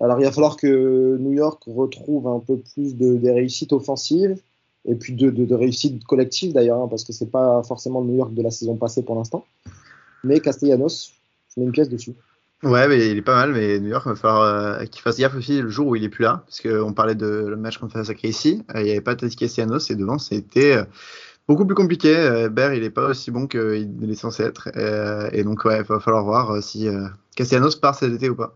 [0.00, 4.40] Alors il va falloir que New York retrouve un peu plus de, des réussites offensives
[4.86, 8.34] et puis de, réussites collectives d'ailleurs, hein, parce que c'est pas forcément le New York
[8.34, 9.44] de la saison passée pour l'instant.
[10.24, 11.12] Mais Castellanos,
[11.54, 12.14] je mets une pièce dessus.
[12.62, 15.18] Ouais, mais il est pas mal, mais New York, il va falloir euh, qu'il fasse
[15.18, 17.78] gaffe aussi le jour où il est plus là, parce qu'on parlait de le match
[17.78, 20.84] contre face à euh, il n'y avait pas Tati Castellanos, et devant, c'était euh,
[21.48, 22.14] beaucoup plus compliqué.
[22.14, 24.68] Euh, il est pas aussi bon qu'il est censé être,
[25.32, 26.86] et donc ouais, il va falloir voir si
[27.34, 28.54] Castellanos part cet été ou pas.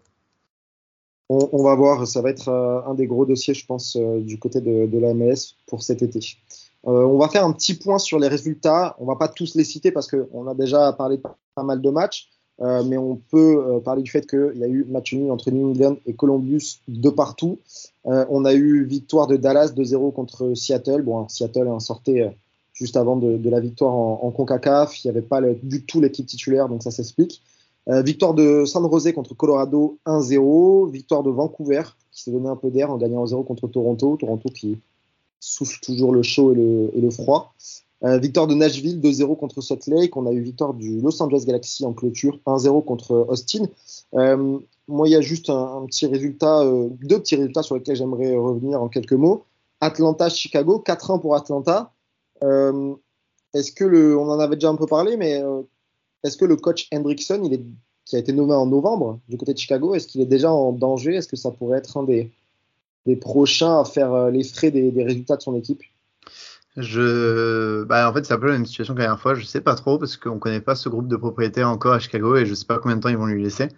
[1.29, 4.61] On, on, va voir, ça va être un des gros dossiers, je pense, du côté
[4.61, 6.21] de, de la MLS pour cet été.
[6.83, 8.95] on va faire un petit point sur les résultats.
[8.99, 11.91] On va pas tous les citer parce qu'on a déjà parlé de pas mal de
[11.91, 12.29] matchs.
[12.61, 15.51] Euh, mais on peut euh, parler du fait qu'il y a eu match nul entre
[15.51, 17.59] New England et Columbus de partout.
[18.07, 21.03] Euh, on a eu victoire de Dallas 2-0 contre Seattle.
[21.03, 22.33] Bon, Seattle en sortait
[22.73, 25.03] juste avant de, de la victoire en, en, CONCACAF.
[25.03, 27.43] Il n'y avait pas le, du tout l'équipe titulaire, donc ça s'explique.
[27.87, 30.91] Victoire de San Jose contre Colorado 1-0.
[30.91, 34.17] Victoire de Vancouver qui s'est donné un peu d'air en gagnant 1-0 contre Toronto.
[34.17, 34.79] Toronto qui
[35.41, 37.55] souffle toujours le chaud et le, froid.
[38.05, 40.17] Euh, victoire de Nashville 2-0 contre Salt Lake.
[40.17, 43.67] On a eu victoire du Los Angeles Galaxy en clôture 1-0 contre Austin.
[44.15, 47.97] Euh, moi, il y a juste un, petit résultat, euh, deux petits résultats sur lesquels
[47.97, 49.45] j'aimerais revenir en quelques mots.
[49.81, 51.93] Atlanta-Chicago, 4-1 pour Atlanta.
[52.43, 52.95] Euh,
[53.55, 55.63] est-ce que le, on en avait déjà un peu parlé, mais euh,
[56.25, 57.49] est-ce que le coach Hendrickson,
[58.05, 60.73] qui a été nommé en novembre du côté de Chicago, est-ce qu'il est déjà en
[60.73, 61.15] danger?
[61.15, 62.33] Est-ce que ça pourrait être un des,
[63.17, 65.83] prochains à faire les frais des, résultats de son équipe?
[66.77, 69.35] Bah, en fait, c'est un peu la même situation que la dernière fois.
[69.35, 72.37] Je sais pas trop parce qu'on connaît pas ce groupe de propriétaires encore à Chicago
[72.37, 73.69] et je sais pas combien de temps ils vont lui laisser.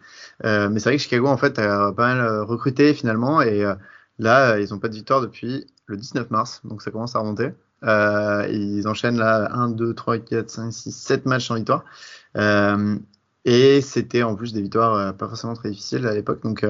[0.44, 3.64] Euh, mais c'est vrai que Chicago, en fait, a pas mal euh, recruté finalement et
[3.64, 3.74] euh,
[4.18, 7.50] là, ils ont pas de victoire depuis le 19 mars, donc ça commence à remonter.
[7.84, 11.84] Euh, ils enchaînent là 1, 2, 3, 4, 5, 6, 7 matchs sans victoire.
[12.36, 12.96] Euh,
[13.44, 16.42] et c'était en plus des victoires pas forcément très difficiles à l'époque.
[16.42, 16.64] Donc,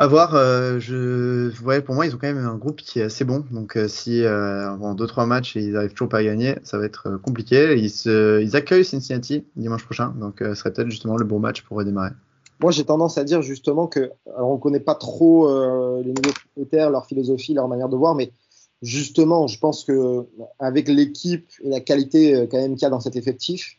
[0.00, 3.24] à voir, euh, je, pour moi, ils ont quand même un groupe qui est assez
[3.24, 3.44] bon.
[3.50, 6.84] Donc, euh, si euh, en 2-3 matchs, ils arrivent toujours pas à gagner, ça va
[6.84, 7.76] être euh, compliqué.
[7.76, 10.14] Ils, accueillent Cincinnati dimanche prochain.
[10.20, 12.12] Donc, euh, ce serait peut-être justement le bon match pour redémarrer.
[12.60, 16.32] Moi, j'ai tendance à dire justement que, alors on connaît pas trop euh, les nouveaux
[16.32, 18.30] propriétaires, leur philosophie, leur manière de voir, mais
[18.82, 20.26] justement, je pense que
[20.60, 23.76] avec l'équipe et la qualité quand même qu'il y a dans cet effectif,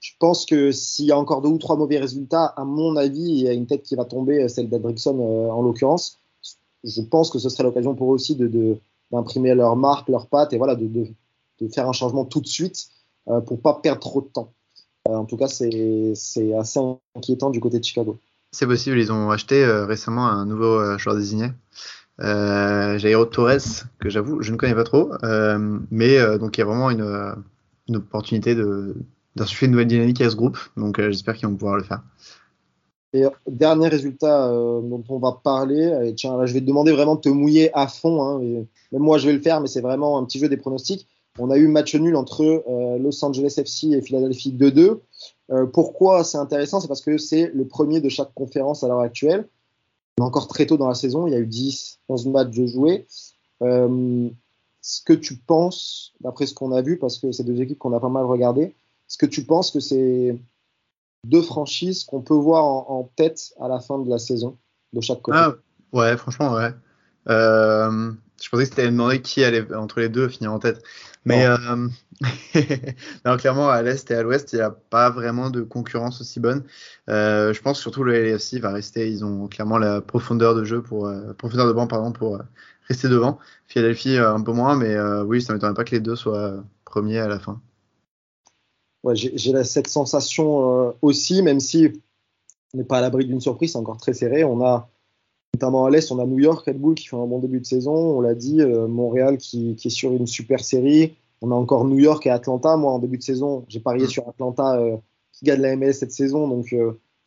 [0.00, 3.22] je pense que s'il y a encore deux ou trois mauvais résultats, à mon avis,
[3.22, 6.18] il y a une tête qui va tomber, celle d'Adrickson euh, en l'occurrence.
[6.84, 8.78] Je pense que ce serait l'occasion pour eux aussi de,
[9.10, 11.08] d'imprimer leur marque, leur patte et voilà, de,
[11.72, 12.88] faire un changement tout de suite
[13.28, 14.52] euh, pour pas perdre trop de temps.
[15.08, 16.14] Euh, en tout cas, c'est,
[16.54, 16.80] assez
[17.16, 18.18] inquiétant du côté de Chicago.
[18.52, 21.48] C'est possible, ils ont acheté euh, récemment un nouveau euh, joueur désigné.
[22.20, 25.10] Euh, Jairo Torres, que j'avoue, je ne connais pas trop,
[25.90, 28.96] mais donc il y a vraiment une opportunité de,
[29.36, 30.58] d'insuffler une nouvelle dynamique à ce groupe.
[30.76, 32.02] Donc euh, j'espère qu'ils vont pouvoir le faire.
[33.12, 37.14] Et dernier résultat euh, dont on va parler, tiens, là, je vais te demander vraiment
[37.14, 38.22] de te mouiller à fond.
[38.22, 38.40] Hein,
[38.92, 41.06] même moi, je vais le faire, mais c'est vraiment un petit jeu des pronostics.
[41.38, 45.00] On a eu match nul entre euh, Los Angeles FC et Philadelphie 2-2.
[45.50, 46.80] Euh, pourquoi c'est intéressant?
[46.80, 49.48] C'est parce que c'est le premier de chaque conférence à l'heure actuelle.
[50.18, 52.56] On est encore très tôt dans la saison, il y a eu 10, 11 matchs
[52.56, 53.06] de jouer.
[53.62, 54.28] Euh,
[54.80, 57.92] ce que tu penses, d'après ce qu'on a vu, parce que c'est deux équipes qu'on
[57.92, 58.74] a pas mal regardées,
[59.08, 60.38] est-ce que tu penses que c'est
[61.24, 64.58] deux franchises qu'on peut voir en, en, tête à la fin de la saison
[64.92, 65.38] de chaque côté?
[65.38, 65.54] Ah,
[65.92, 66.74] Ouais, franchement, ouais.
[67.28, 70.82] Euh, je pensais que c'était demander qui allait entre les deux finir en tête.
[71.24, 71.88] Mais euh,
[73.24, 76.38] non, clairement, à l'Est et à l'Ouest, il n'y a pas vraiment de concurrence aussi
[76.38, 76.64] bonne.
[77.08, 79.10] Euh, je pense surtout le LFC va rester.
[79.10, 82.38] Ils ont clairement la profondeur de jeu pour profondeur de banc pardon pour
[82.88, 83.38] rester devant.
[83.66, 87.18] Philadelphie un peu moins, mais oui, ça ne m'étonnerait pas que les deux soient premiers
[87.18, 87.60] à la fin
[89.14, 91.88] j'ai cette sensation euh, aussi, même si
[92.74, 94.44] on n'est pas à l'abri d'une surprise, c'est encore très serré.
[94.44, 94.88] On a
[95.54, 97.66] notamment à l'Est, on a New York, Red Bull qui fait un bon début de
[97.66, 97.94] saison.
[97.94, 101.16] On l'a dit, euh, Montréal qui, est sur une super série.
[101.40, 102.76] On a encore New York et Atlanta.
[102.76, 104.96] Moi, en début de saison, j'ai parié sur Atlanta euh,
[105.32, 106.48] qui gagne la MLS cette saison.
[106.48, 106.74] Donc,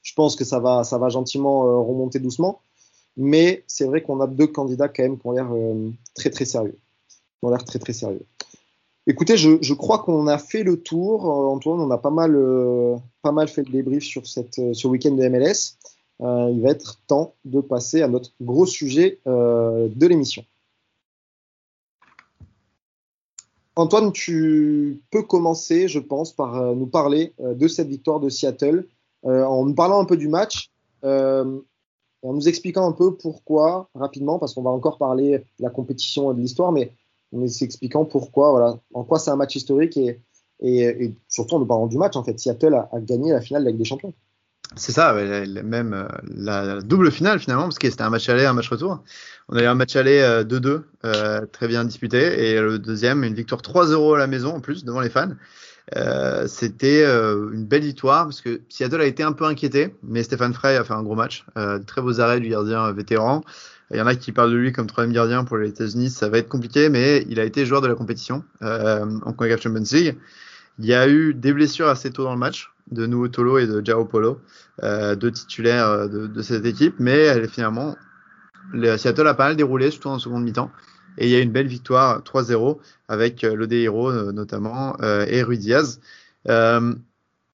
[0.01, 2.59] je pense que ça va, gentiment remonter doucement.
[3.17, 5.51] Mais c'est vrai qu'on a deux candidats quand même qui ont l'air
[6.15, 6.77] très très sérieux.
[7.39, 8.25] Qui ont l'air très très sérieux.
[9.09, 11.25] Écoutez, je, crois qu'on a fait le tour.
[11.25, 14.87] Euh, Antoine, on a pas mal, euh, pas mal fait le débrief sur euh, ce
[14.87, 15.79] week-end de MLS.
[16.21, 20.43] Il va être temps de passer à notre gros sujet de l'émission.
[23.75, 28.85] Antoine, tu peux commencer, je pense, par nous parler de cette victoire de Seattle
[29.23, 30.69] en nous parlant un peu du match.
[31.03, 31.63] en
[32.21, 36.35] nous expliquant un peu pourquoi, rapidement, parce qu'on va encore parler de la compétition et
[36.35, 36.91] de l'histoire, mais
[37.33, 40.19] en nous expliquant pourquoi, voilà, en quoi c'est un match historique et,
[40.61, 43.63] et, surtout en nous parlant du match, en fait, Seattle a, a gagné la finale
[43.63, 44.13] de la des Champions.
[44.75, 48.53] C'est ça, même euh, la double finale finalement, parce que c'était un match aller, un
[48.53, 49.03] match retour.
[49.47, 53.33] On a eu un match aller 2-2, euh, très bien disputé, et le deuxième, une
[53.33, 55.31] victoire 3-0 à la maison en plus, devant les fans.
[55.95, 60.23] Euh, c'était euh, une belle victoire parce que Seattle a été un peu inquiété, mais
[60.23, 61.45] Stéphane Frey a fait un gros match.
[61.57, 63.43] Euh, très beaux arrêts du gardien vétéran.
[63.91, 66.09] Il y en a qui parlent de lui comme troisième gardien pour les États-Unis.
[66.09, 69.83] Ça va être compliqué, mais il a été joueur de la compétition en CONCACAF Champions
[69.91, 70.17] League.
[70.77, 73.67] Il y a eu des blessures assez tôt dans le match de Nuo Tolo et
[73.67, 74.39] de Jao Polo,
[74.81, 77.95] deux titulaires de, de, cette équipe, mais elle, finalement,
[78.71, 80.71] le Seattle a pas mal déroulé, surtout en seconde mi-temps.
[81.17, 85.57] Et il y a une belle victoire 3-0 avec euh, euh, notamment euh, et Rui
[85.57, 85.99] Diaz.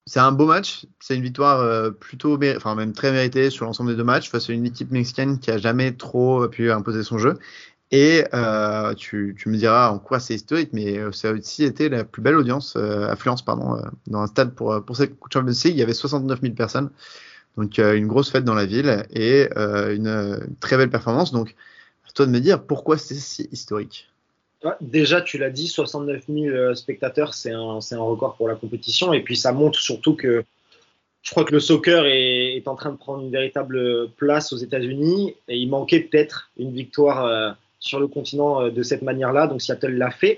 [0.05, 0.85] C'est un beau match.
[0.99, 4.53] C'est une victoire plutôt, enfin même très méritée sur l'ensemble des deux matchs face à
[4.53, 7.37] une équipe mexicaine qui a jamais trop pu imposer son jeu.
[7.91, 12.03] Et euh, tu, tu, me diras en quoi c'est historique, mais ça a aussi la
[12.03, 15.75] plus belle audience, euh, affluence pardon, euh, dans un stade pour pour cette Champions League.
[15.75, 16.89] Il y avait 69 000 personnes,
[17.57, 21.31] donc une grosse fête dans la ville et une, une, très belle performance.
[21.31, 21.55] Donc
[22.15, 24.09] toi de me dire pourquoi c'est si historique.
[24.81, 29.13] Déjà, tu l'as dit, 69 000 euh, spectateurs, c'est un, record pour la compétition.
[29.13, 30.43] Et puis, ça montre surtout que
[31.21, 35.35] je crois que le soccer est, en train de prendre une véritable place aux États-Unis.
[35.47, 39.47] Et il manquait peut-être une victoire euh, sur le continent euh, de cette manière-là.
[39.47, 40.37] Donc, Seattle l'a fait.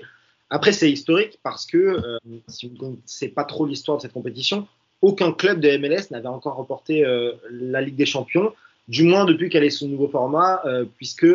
[0.50, 1.98] Après, c'est historique parce que,
[2.46, 4.66] si vous ne connaissez pas trop l'histoire de cette compétition,
[5.02, 7.04] aucun club de MLS n'avait encore remporté
[7.50, 8.54] la Ligue des Champions,
[8.88, 10.62] du moins depuis qu'elle est sous nouveau format,
[10.96, 11.26] puisque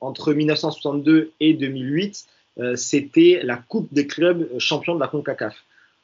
[0.00, 2.37] entre 1962 et 2008, euh,
[2.74, 5.54] c'était la Coupe des clubs champions de la CONCACAF.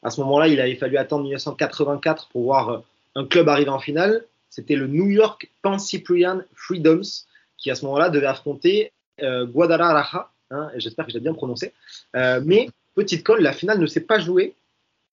[0.04, 2.78] À ce moment-là, il avait fallu attendre 1984 pour voir euh,
[3.14, 4.24] un club arriver en finale.
[4.50, 7.24] C'était le New York Pan Cyprian Freedoms
[7.56, 10.30] qui, à ce moment-là, devait affronter euh, Guadalajara.
[10.50, 11.72] Hein, J'espère que j'ai bien prononcé.
[12.14, 14.54] Euh, mais, petite colle, la finale ne s'est pas jouée.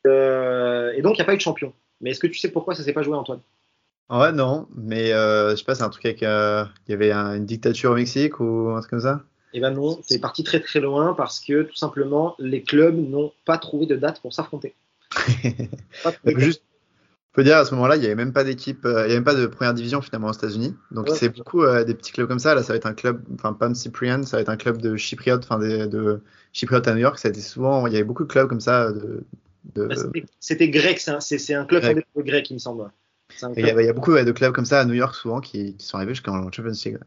[0.06, 1.74] Euh, et donc, il n'y a pas eu de champion.
[2.02, 3.40] Mais est-ce que tu sais pourquoi ça ne s'est pas joué, Antoine?
[4.10, 6.22] Ouais, non, mais euh, je sais pas, c'est un truc avec.
[6.22, 9.24] Euh, il y avait un, une dictature au Mexique ou un truc comme ça?
[9.54, 13.32] Eh ben non, c'est parti très très loin parce que tout simplement, les clubs n'ont
[13.46, 14.76] pas trouvé de date pour s'affronter.
[16.26, 16.64] Juste,
[17.34, 19.00] on peut dire à ce moment-là, il n'y avait même pas d'équipe, euh, il n'y
[19.04, 20.76] avait même pas de première division finalement aux États-Unis.
[20.92, 22.56] Donc ouais, c'est beaucoup euh, des petits clubs comme ça.
[22.56, 24.98] Là, ça va être un club, enfin Pam Cyprian, ça va être un club de
[24.98, 27.20] Chypriote, enfin de, Chypriote à New York.
[27.20, 28.92] Ça a été souvent, il y avait beaucoup de clubs comme ça.
[28.92, 29.24] De,
[29.76, 29.86] de...
[29.86, 29.96] Bah,
[30.42, 32.06] C'était grec, c'est un, un, club grec.
[32.18, 32.92] grec, il me semble.
[33.56, 35.76] Il y, y, a beaucoup ouais, de clubs comme ça à New York souvent qui,
[35.78, 37.00] qui sont arrivés jusqu'en Champions League.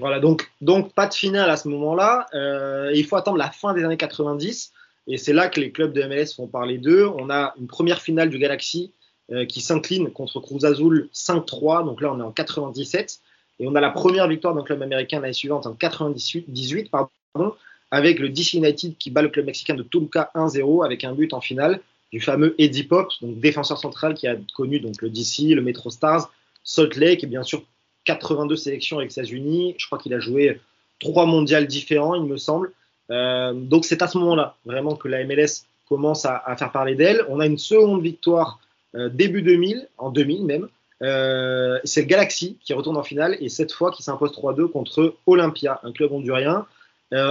[0.00, 2.26] Voilà, donc, donc pas de finale à ce moment-là.
[2.34, 4.72] Euh, il faut attendre la fin des années 90.
[5.06, 7.06] Et c'est là que les clubs de MLS font parler d'eux.
[7.18, 8.92] On a une première finale du Galaxy
[9.30, 11.84] euh, qui s'incline contre Cruz Azul 5-3.
[11.84, 13.20] Donc là, on est en 97.
[13.58, 17.54] Et on a la première victoire d'un club américain l'année suivante en 98, pardon,
[17.90, 21.34] avec le DC United qui bat le club mexicain de Toluca 1-0 avec un but
[21.34, 25.54] en finale du fameux Eddie Pop, donc défenseur central qui a connu donc le DC,
[25.54, 26.32] le Metro Stars,
[26.64, 27.62] Salt Lake et bien sûr
[28.04, 29.74] 82 sélections avec les États-Unis.
[29.78, 30.60] Je crois qu'il a joué
[31.00, 32.72] trois mondiales différents, il me semble.
[33.10, 37.24] Euh, donc c'est à ce moment-là vraiment que la MLS commence à, faire parler d'elle.
[37.28, 38.60] On a une seconde victoire
[38.94, 40.68] euh, début 2000, en 2000 même.
[41.02, 45.80] Euh, c'est Galaxy qui retourne en finale et cette fois qui s'impose 3-2 contre Olympia,
[45.82, 46.66] un club hondurien.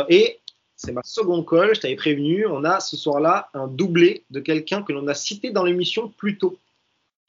[0.09, 0.39] Et
[0.75, 4.81] c'est ma seconde call, je t'avais prévenu, on a ce soir-là un doublé de quelqu'un
[4.81, 6.57] que l'on a cité dans l'émission plus tôt.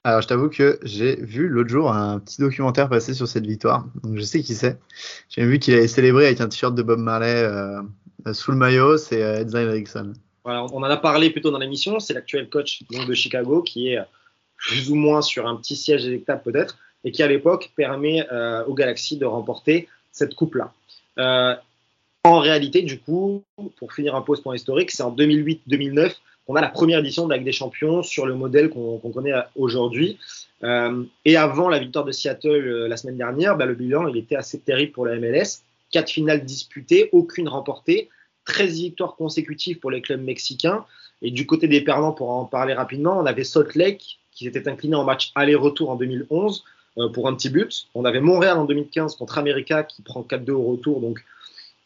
[0.03, 3.85] Alors je t'avoue que j'ai vu l'autre jour un petit documentaire passer sur cette victoire,
[4.03, 4.79] donc je sais qui c'est.
[5.29, 7.81] J'ai vu qu'il avait célébré avec un t-shirt de Bob Marley euh,
[8.33, 10.13] sous le maillot, c'est euh, Edzine Erickson.
[10.43, 13.99] On en a parlé plus tôt dans l'émission, c'est l'actuel coach de Chicago qui est
[14.61, 18.63] plus ou moins sur un petit siège électable peut-être, et qui à l'époque permet euh,
[18.65, 20.73] au Galaxy de remporter cette coupe-là.
[21.17, 21.55] Euh,
[22.23, 23.43] en réalité, du coup,
[23.77, 26.13] pour finir un peu ce point historique, c'est en 2008-2009
[26.51, 29.09] qu'on a la première édition de la Ligue des Champions sur le modèle qu'on qu
[29.13, 30.17] connaît aujourd'hui.
[30.65, 34.17] Euh, et avant la victoire de Seattle euh, la semaine dernière, bah, le bilan il
[34.17, 35.63] était assez terrible pour la MLS.
[35.91, 38.09] Quatre finales disputées, aucune remportée,
[38.45, 40.83] 13 victoires consécutives pour les clubs mexicains.
[41.21, 44.67] Et du côté des perdants, pour en parler rapidement, on avait Salt Lake qui s'était
[44.67, 46.65] incliné en match aller-retour en 2011
[46.97, 47.87] euh, pour un petit but.
[47.95, 51.23] On avait Montréal en 2015 contre America qui prend 4-2 au retour, donc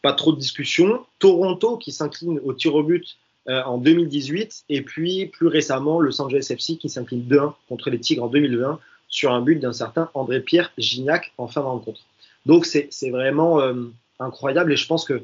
[0.02, 1.06] pas trop de discussion.
[1.20, 3.16] Toronto qui s'incline au tir au but
[3.48, 8.00] euh, en 2018 et puis plus récemment Los Angeles FC qui s'incline 2-1 contre les
[8.00, 12.00] Tigres en 2020 sur un but d'un certain André-Pierre Gignac en fin de rencontre.
[12.44, 13.84] Donc c'est vraiment euh,
[14.18, 15.22] incroyable et je pense que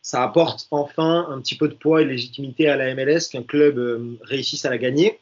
[0.00, 3.42] ça apporte enfin un petit peu de poids et de légitimité à la MLS qu'un
[3.42, 5.18] club euh, réussisse à la gagner.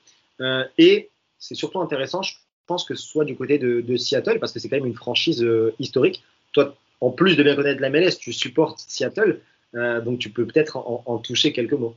[0.78, 2.34] Et c'est surtout intéressant, je
[2.68, 5.44] pense que ce soit du côté de, Seattle, parce que c'est quand même une franchise
[5.80, 6.22] historique.
[6.52, 9.40] Toi, en plus de bien connaître la MLS, tu supportes Seattle,
[9.74, 11.96] donc tu peux peut-être en toucher quelques mots.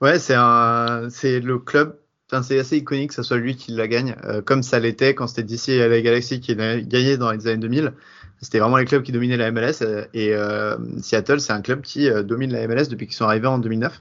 [0.00, 1.98] Ouais, c'est le club.
[2.42, 5.26] C'est assez iconique que ce soit lui qui la gagne, euh, comme ça l'était quand
[5.26, 7.94] c'était DC et la Galaxy qui gagné dans les années 2000.
[8.40, 11.82] C'était vraiment les clubs qui dominaient la MLS euh, et euh, Seattle, c'est un club
[11.82, 14.00] qui domine la MLS depuis qu'ils sont arrivés en 2009.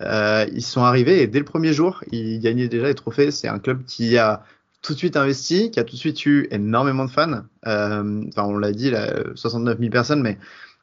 [0.00, 3.30] Euh, ils sont arrivés et dès le premier jour, ils gagnaient déjà les trophées.
[3.30, 4.44] C'est un club qui a
[4.82, 7.42] tout de suite investi, qui a tout de suite eu énormément de fans.
[7.64, 10.38] Enfin, on l'a dit, là, 69 000 personnes, mais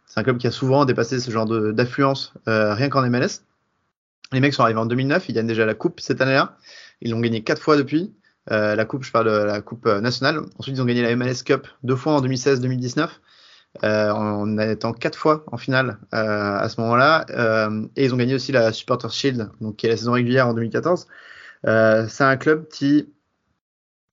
[0.08, 3.42] c'est un club qui a souvent dépassé ce genre d'affluence rien qu'en MLS.
[4.34, 6.58] Les mecs sont arrivés en 2009, ils gagnent déjà la coupe cette année-là.
[7.02, 8.14] Ils l'ont gagné quatre fois depuis.
[8.50, 10.42] Euh, la coupe, je parle de la coupe euh, nationale.
[10.58, 13.10] Ensuite, ils ont gagné la MLS Cup deux fois en 2016-2019,
[13.84, 17.26] euh, en étant quatre fois en finale euh, à ce moment-là.
[17.30, 20.48] Euh, et ils ont gagné aussi la Supporters Shield, donc qui est la saison régulière
[20.48, 21.08] en 2014.
[21.68, 23.10] Euh, c'est un club qui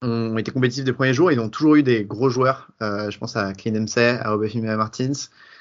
[0.02, 1.30] ont été compétitifs des premiers jours.
[1.32, 2.70] Ils ont toujours eu des gros joueurs.
[2.80, 5.12] Je pense à Clint Dempsey, à Obafemi Martins,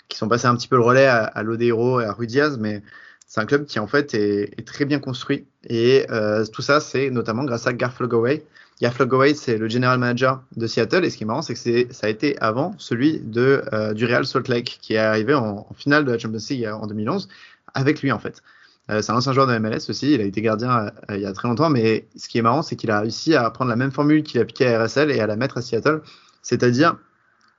[0.09, 2.57] qui sont passés un petit peu le relais à, à Lodeiro et à Rui Diaz,
[2.59, 2.83] mais
[3.27, 5.45] c'est un club qui en fait est, très bien construit.
[5.69, 8.45] Et euh, tout ça, c'est notamment grâce à Garth Logaway.
[8.81, 11.03] Garth Logaway, c'est le general manager de Seattle.
[11.03, 14.05] Et ce qui est marrant, c'est que ça a été avant celui de, euh, du
[14.05, 17.27] Real Salt Lake, qui est arrivé en, finale de la Champions League en 2011,
[17.73, 18.41] avec lui en fait.
[18.89, 21.25] Euh, c'est un ancien joueur de MLS aussi, il a été gardien euh, il y
[21.25, 23.75] a très longtemps, mais ce qui est marrant, c'est qu'il a réussi à prendre la
[23.75, 26.01] même formule qu'il a appliquée à RSL et à la mettre à Seattle,
[26.41, 26.97] c'est-à-dire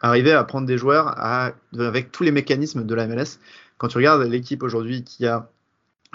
[0.01, 3.39] arriver à prendre des joueurs avec tous les mécanismes de la MLS.
[3.77, 5.51] Quand tu regardes l'équipe aujourd'hui qui a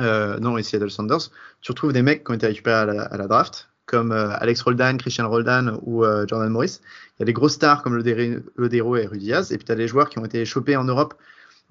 [0.02, 1.30] euh, non les Seattle Sounders,
[1.62, 4.98] tu retrouves des mecs qui ont été récupérés à la, draft, comme euh, Alex Roldan,
[4.98, 6.80] Christian Roldan ou euh, Jordan Morris.
[7.18, 9.76] Il y a des grosses stars comme Lodero et Rudy Diaz, et puis tu as
[9.76, 11.14] des joueurs qui ont été chopés en Europe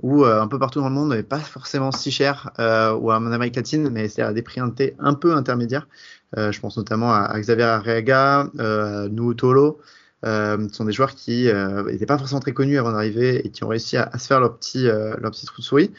[0.00, 3.12] ou euh, un peu partout dans le monde, mais pas forcément si cher, euh, ou
[3.12, 4.70] en Amérique latine, mais c'est à des prix un,
[5.14, 5.88] peu intermédiaires.
[6.36, 9.80] Je pense notamment à, Xavier Arriaga, euh, Tolo.
[10.24, 11.48] Euh, ce sont des joueurs qui
[11.86, 14.56] n'étaient pas forcément très connus avant d'arriver et qui ont réussi à, se faire leur
[14.56, 15.90] petit, leur petit trou de souris.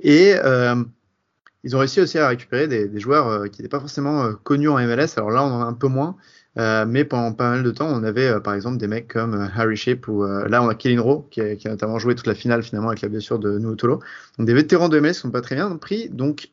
[0.00, 0.34] Et
[1.64, 4.68] ils ont réussi aussi à récupérer des, joueurs euh, qui n'étaient pas forcément euh, connus
[4.68, 5.16] en MLS.
[5.16, 6.16] Alors là, on en a un peu moins.
[6.56, 9.76] Euh, mais pendant pas mal de temps, on avait par exemple des mecs comme Harry
[9.76, 12.88] Shape ou là on a Kellen Rowe qui a, notamment joué toute la finale finalement
[12.88, 14.00] avec la blessure de Nuotolo.
[14.38, 16.08] Donc des vétérans de MLS qui sont pas très bien pris.
[16.08, 16.50] Donc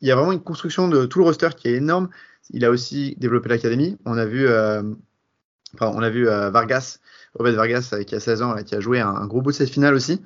[0.00, 2.08] il y a vraiment une construction de tout le roster qui est énorme.
[2.50, 3.96] Il a aussi développé l'académie.
[4.06, 6.98] On a vu, enfin, on a vu Vargas,
[7.38, 9.70] Obed Vargas qui a 16 ans, là, qui a joué un, gros bout de cette
[9.70, 10.20] finale aussi.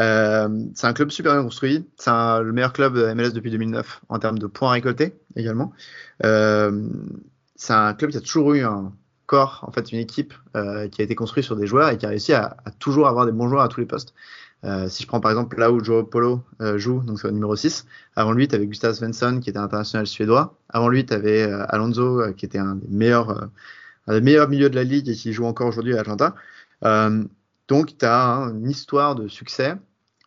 [0.00, 1.86] Euh, c'est un club super bien construit.
[1.96, 5.72] C'est le meilleur club de MLS depuis 2009 en termes de points récoltés également.
[6.24, 6.88] Euh,
[7.56, 8.92] c'est un club qui a toujours eu un
[9.26, 12.06] corps, en fait, une équipe euh, qui a été construite sur des joueurs et qui
[12.06, 14.14] a réussi à, à toujours avoir des bons joueurs à tous les postes.
[14.64, 17.30] Euh, si je prends par exemple là où Joe Polo euh, joue, donc c'est au
[17.30, 20.56] numéro 6, avant lui, tu avais Gustav Svensson qui était international suédois.
[20.70, 23.48] Avant lui, tu avais euh, Alonso qui était un des meilleurs,
[24.06, 26.34] un des meilleurs milieux de la ligue et qui joue encore aujourd'hui à Atlanta.
[26.84, 27.24] Euh,
[27.68, 29.74] donc, tu as hein, une histoire de succès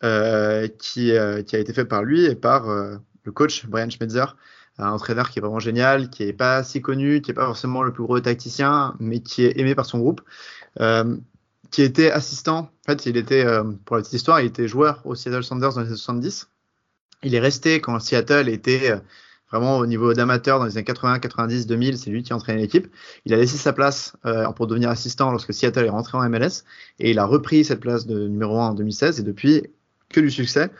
[0.04, 1.12] euh, qui,
[1.46, 4.36] qui a été fait par lui et par le coach Brian Schmetzer,
[4.78, 7.82] un entraîneur qui est vraiment génial, qui est pas si connu, qui est pas forcément
[7.82, 10.20] le plus gros tacticien, mais qui est aimé par son groupe,
[10.80, 11.16] euh,
[11.70, 12.70] qui était assistant.
[12.86, 15.74] En fait, il était, euh, pour la petite histoire, il était joueur au Seattle Sounders
[15.74, 16.48] dans les années 70.
[17.24, 18.98] Il est resté quand Seattle était euh,
[19.50, 21.98] vraiment au niveau d'amateur dans les années 80, 90, 2000.
[21.98, 22.88] C'est lui qui entraînait l'équipe.
[23.24, 26.64] Il a laissé sa place euh, pour devenir assistant lorsque Seattle est rentré en MLS
[26.98, 29.64] et il a repris cette place de numéro 1 en 2016 et depuis
[30.08, 30.70] que du succès.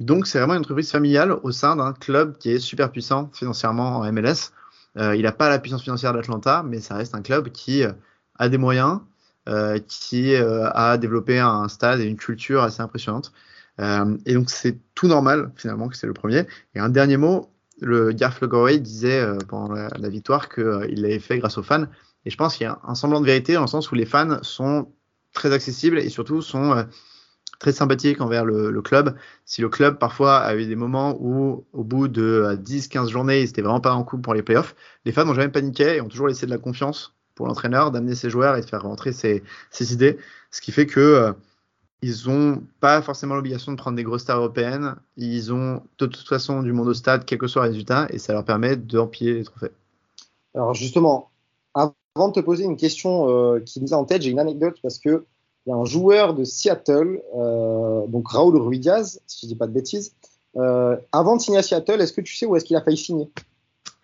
[0.00, 3.98] Donc c'est vraiment une entreprise familiale au sein d'un club qui est super puissant financièrement
[3.98, 4.52] en MLS.
[4.96, 7.92] Euh, il n'a pas la puissance financière d'Atlanta, mais ça reste un club qui euh,
[8.38, 9.00] a des moyens,
[9.88, 13.32] qui a développé un stade et une culture assez impressionnante.
[13.78, 16.46] Et donc c'est tout normal finalement que c'est le premier.
[16.74, 21.38] Et un dernier mot, le Garth Logaway disait euh, pendant la, victoire qu'il l'avait fait
[21.38, 21.86] grâce aux fans.
[22.24, 24.06] Et je pense qu'il y a un semblant de vérité dans le sens où les
[24.06, 24.88] fans sont
[25.32, 26.82] très accessibles et surtout sont euh,
[27.58, 29.16] très sympathique envers le, club.
[29.44, 33.46] Si le club parfois a eu des moments où au bout de 10-15 journées, ils
[33.46, 36.08] n'étaient vraiment pas en couple pour les playoffs, les fans n'ont jamais paniqué et ont
[36.08, 39.42] toujours laissé de la confiance pour l'entraîneur d'amener ses joueurs et de faire rentrer ses,
[39.80, 40.18] idées,
[40.50, 41.32] ce qui fait que euh,
[42.02, 46.28] ils ont pas forcément l'obligation de prendre des grosses stars européennes, ils ont de toute
[46.28, 49.34] façon du monde au stade, quel que soit le résultat, et ça leur permet d'empiler
[49.34, 49.72] les trophées.
[50.54, 51.30] Alors justement,
[51.74, 54.76] avant de te poser une question euh, qui me vient en tête, j'ai une anecdote
[54.82, 55.24] parce que
[55.66, 59.66] il y a un joueur de Seattle, euh, donc Raoul Ruiz, si je dis pas
[59.66, 60.14] de bêtises.
[60.56, 62.96] Euh, avant de signer à Seattle, est-ce que tu sais où est-ce qu'il a failli
[62.96, 63.28] signer?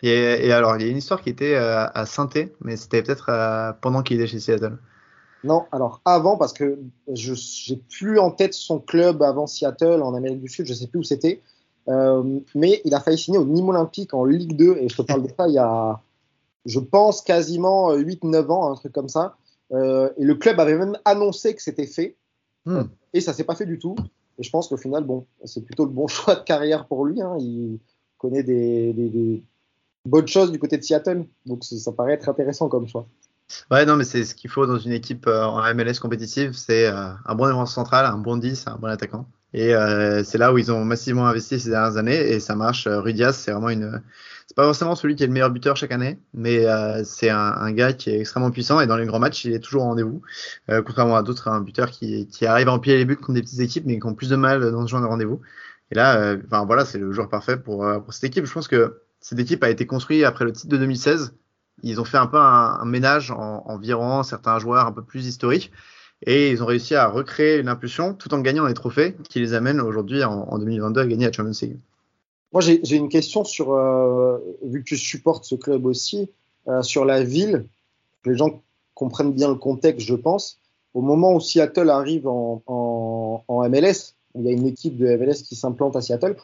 [0.03, 2.29] Et, et, alors, il y a une histoire qui était à saint
[2.61, 4.77] mais c'était peut-être pendant qu'il était chez Seattle.
[5.45, 6.79] Non, alors avant, parce que
[7.11, 10.87] je j'ai plus en tête son club avant Seattle en Amérique du Sud, je sais
[10.87, 11.41] plus où c'était.
[11.87, 15.01] Euh, mais il a failli signer au Nîmes Olympique en Ligue 2, et je te
[15.03, 16.01] parle de ça il y a
[16.65, 19.37] je pense, quasiment 8-9 ans, un truc comme ça.
[19.71, 22.15] Euh, et le club avait même annoncé que c'était fait.
[22.65, 22.83] Hmm.
[23.13, 23.95] Et ça s'est pas fait du tout.
[24.37, 27.21] Et je pense qu'au final, bon, c'est plutôt le bon choix de carrière pour lui.
[27.21, 27.37] Hein.
[27.39, 27.79] Il
[28.17, 29.43] connaît des, des, des,
[30.05, 31.25] bonnes choses du côté de Seattle.
[31.45, 33.07] Donc ça paraît être intéressant comme choix.
[33.71, 36.87] Ouais, non, mais c'est ce qu'il faut dans une équipe euh, en MLS compétitive, c'est
[36.87, 39.27] euh, un bon défenseur central, un bon 10, un bon attaquant.
[39.53, 42.87] Et euh, c'est là où ils ont massivement investi ces dernières années et ça marche.
[42.87, 44.01] Rudias, c'est vraiment une.
[44.47, 46.65] C'est pas forcément celui qui est le meilleur buteur chaque année, mais
[47.03, 49.83] c'est un, gars qui est extrêmement puissant et dans les grands matchs, il est toujours
[49.83, 50.21] au rendez-vous.
[50.67, 53.59] Contrairement à d'autres un buteurs qui, qui arrivent à empiler les buts contre des petites
[53.59, 55.41] équipes, mais qui ont plus de mal dans ce genre de rendez-vous.
[55.91, 58.45] Et là, enfin voilà, c'est le joueur parfait pour cette équipe.
[58.45, 61.33] Je pense que cette équipe a été construite après le titre de 2016
[61.83, 65.71] ils ont fait un peu un, ménage en, virant certains joueurs un peu plus historiques
[66.25, 69.53] et ils ont réussi à recréer une impulsion tout en gagnant des trophées qui les
[69.53, 71.77] amènent aujourd'hui en, en, 2022 à gagner la Champions League.
[72.53, 76.29] Moi, j'ai une question sur, euh, vu que tu supportes ce club aussi,
[76.69, 77.65] euh, sur la ville,
[78.25, 78.61] les gens
[78.93, 80.59] comprennent bien le contexte, je pense.
[80.93, 85.55] Au moment où Seattle arrive en MLS, il y a une équipe de MLS qui
[85.55, 86.35] s'implante à Seattle,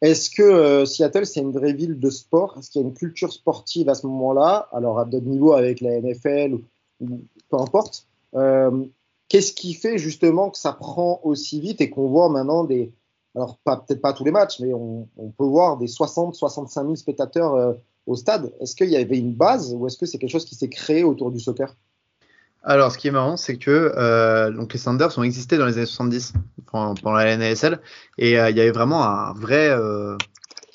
[0.00, 2.56] est-ce que euh, Seattle, c'est une vraie ville de sport?
[2.58, 4.68] Est-ce qu'il y a une culture sportive à ce moment-là?
[4.72, 6.62] Alors, à d'autres niveaux avec la NFL ou,
[7.00, 7.20] ou
[7.50, 8.06] peu importe.
[8.34, 8.84] Euh,
[9.30, 12.92] Qu'est-ce qui fait justement que ça prend aussi vite et qu'on voit maintenant des.
[13.36, 17.54] Alors, peut-être pas tous les matchs, mais on, on peut voir des 60-65 000 spectateurs
[17.54, 17.74] euh,
[18.06, 18.52] au stade.
[18.58, 21.04] Est-ce qu'il y avait une base ou est-ce que c'est quelque chose qui s'est créé
[21.04, 21.76] autour du soccer?
[22.62, 25.78] Alors, ce qui est marrant, c'est que euh, donc les Sanders ont existé dans les
[25.78, 26.34] années 70
[26.70, 27.80] pendant, pendant la NASL
[28.18, 30.16] et euh, il y avait vraiment un vrai euh,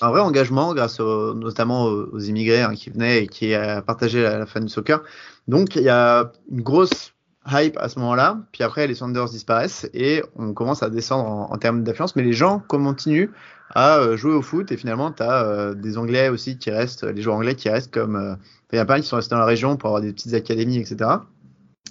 [0.01, 3.81] un vrai engagement grâce au, notamment aux, aux immigrés hein, qui venaient et qui euh,
[3.81, 5.03] partageaient la, la fan du soccer.
[5.47, 7.13] Donc il y a une grosse
[7.47, 11.53] hype à ce moment-là, puis après les Sanders disparaissent et on commence à descendre en,
[11.53, 13.29] en termes d'affluence, mais les gens continuent
[13.75, 17.03] à euh, jouer au foot et finalement tu as euh, des Anglais aussi qui restent,
[17.03, 18.37] les joueurs anglais qui restent comme
[18.73, 20.77] il y a pas qui sont restés dans la région pour avoir des petites académies,
[20.77, 21.19] etc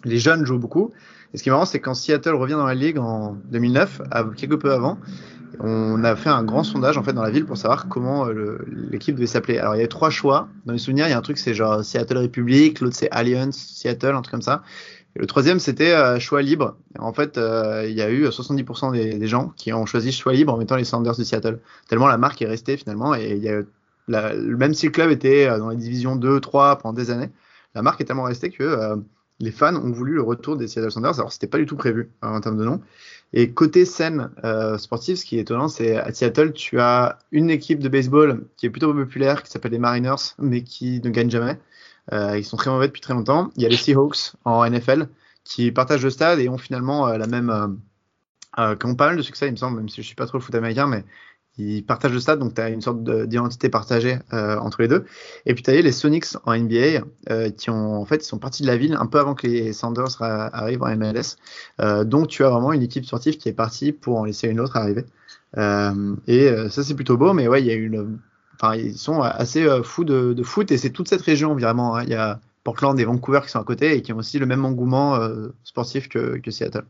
[0.05, 0.93] les jeunes jouent beaucoup.
[1.33, 4.03] Et ce qui est marrant, c'est quand Seattle revient dans la ligue en 2009,
[4.37, 4.99] quelques peu avant,
[5.61, 8.59] on a fait un grand sondage en fait dans la ville pour savoir comment euh,
[8.91, 9.59] l'équipe devait s'appeler.
[9.59, 10.49] Alors il y avait trois choix.
[10.67, 13.57] Dans les souvenirs, il y a un truc c'est genre Seattle Republic, l'autre c'est Alliance
[13.57, 14.63] Seattle, un truc comme ça.
[15.17, 16.77] Et le troisième c'était euh, choix libre.
[16.99, 20.53] En fait, euh, il y a eu 70% des, gens qui ont choisi choix libre
[20.53, 21.61] en mettant les Sanders de Seattle.
[21.89, 23.61] Tellement la marque est restée finalement et il y a
[24.07, 27.31] même si le club était dans les divisions 2, 3 pendant des années,
[27.75, 29.03] la marque est tellement restée que
[29.41, 31.19] les fans ont voulu le retour des Seattle Sounders.
[31.19, 32.81] Alors, c'était pas du tout prévu hein, en termes de nom.
[33.33, 37.51] Et côté scène euh, sportive, ce qui est étonnant, c'est à Seattle, tu as une
[37.51, 41.31] équipe de baseball qui est plutôt populaire, qui s'appelle les Mariners, mais qui ne gagne
[41.31, 41.59] jamais.
[42.13, 43.51] Euh, ils sont très mauvais depuis très longtemps.
[43.57, 45.09] Il y a les Seahawks en NFL
[45.43, 47.81] qui partagent le stade et ont finalement euh, la même,
[48.57, 50.39] qui ont pas mal de succès, il me semble, même si je suis pas trop
[50.39, 51.05] le foot américain, mais
[51.57, 55.05] ils partagent stade, donc tu as une sorte d'identité partagée euh, entre les deux.
[55.47, 58.39] Et puis tu as les Sonics en NBA euh, qui ont en fait ils sont
[58.39, 61.37] partis de la ville un peu avant que les Sanders arrivent en MLS.
[61.81, 64.61] Euh, donc tu as vraiment une équipe sportive qui est partie pour en laisser une
[64.61, 65.05] autre arriver.
[66.27, 68.19] Et ça c'est plutôt beau, mais ouais il y a une,
[68.75, 71.97] ils sont assez fous de, foot et c'est toute cette région vraiment.
[71.97, 72.03] Hein.
[72.03, 74.47] Il y a Portland et Vancouver qui sont à côté et qui ont aussi le
[74.47, 75.21] même engouement
[75.63, 76.85] sportif que Seattle.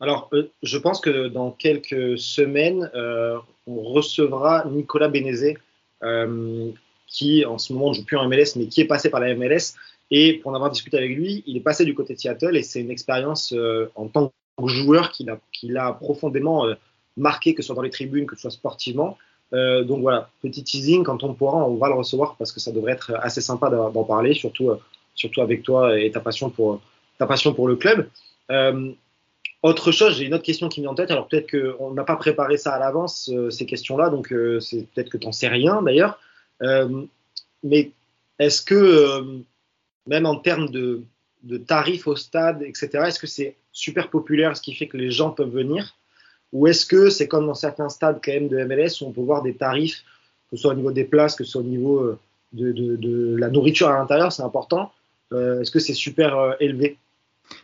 [0.00, 5.56] Alors, euh, je pense que dans quelques semaines, euh, on recevra Nicolas Bénézé,
[6.02, 6.70] euh,
[7.06, 9.34] qui en ce moment ne joue plus en MLS, mais qui est passé par la
[9.34, 9.74] MLS.
[10.10, 12.62] Et pour en avoir discuté avec lui, il est passé du côté de Seattle et
[12.62, 15.26] c'est une expérience euh, en tant que joueur qui
[15.64, 16.74] l'a, profondément euh,
[17.16, 19.18] marqué, que ce soit dans les tribunes, que ce soit sportivement.
[19.52, 22.72] Euh, donc voilà, petit teasing, quand on pourra, on va le recevoir parce que ça
[22.72, 24.72] devrait être assez sympa d'en parler, surtout,
[25.14, 26.80] surtout avec toi et ta passion pour,
[27.18, 28.08] ta passion pour le club.
[29.66, 31.10] Autre chose, j'ai une autre question qui me vient en tête.
[31.10, 34.86] Alors peut-être qu'on n'a pas préparé ça à l'avance, euh, ces questions-là, donc euh, c'est
[34.94, 36.20] peut-être que tu n'en sais rien d'ailleurs.
[36.62, 37.02] Euh,
[37.64, 37.90] mais
[38.38, 39.42] est-ce que,
[40.06, 41.02] même en termes de,
[41.66, 45.30] tarifs au stade, etc., est-ce que c'est super populaire, ce qui fait que les gens
[45.30, 45.96] peuvent venir?
[46.52, 49.20] Ou est-ce que c'est comme dans certains stades quand même de MLS où on peut
[49.20, 50.04] voir des tarifs,
[50.48, 52.16] que ce soit au niveau des places, que ce soit au niveau
[52.52, 54.92] de la nourriture à l'intérieur, c'est important
[55.32, 56.98] Est-ce que c'est super élevé?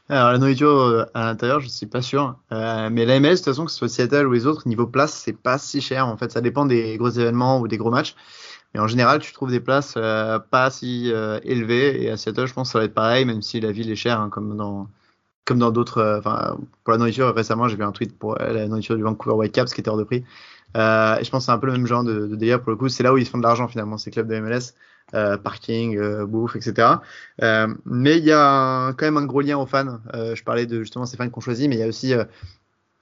[0.08, 2.36] Alors la nourriture à l'intérieur, je suis pas sûr.
[2.52, 4.86] Euh, mais la MLS, de toute façon, que ce soit Seattle ou les autres, niveau
[4.86, 6.06] place, c'est pas si cher.
[6.06, 8.14] En fait, ça dépend des gros événements ou des gros matchs.
[8.74, 12.02] Mais en général, tu trouves des places euh, pas si euh, élevées.
[12.02, 13.96] Et à Seattle, je pense que ça va être pareil, même si la ville est
[13.96, 14.88] chère, hein, comme dans
[15.44, 16.18] comme dans d'autres.
[16.18, 19.72] Enfin, pour la nourriture, récemment, j'ai vu un tweet pour la nourriture du Vancouver Whitecaps
[19.74, 20.24] qui était hors de prix.
[20.76, 22.70] Euh, et je pense que c'est un peu le même genre de, de délire pour
[22.70, 22.88] le coup.
[22.88, 24.74] C'est là où ils font de l'argent finalement, ces clubs de MLS,
[25.14, 26.88] euh, parking, euh, bouffe, etc.
[27.84, 30.00] Mais il y a quand même un gros lien aux fans.
[30.14, 32.14] Je parlais de justement ces fans qu'on choisit, mais il y a aussi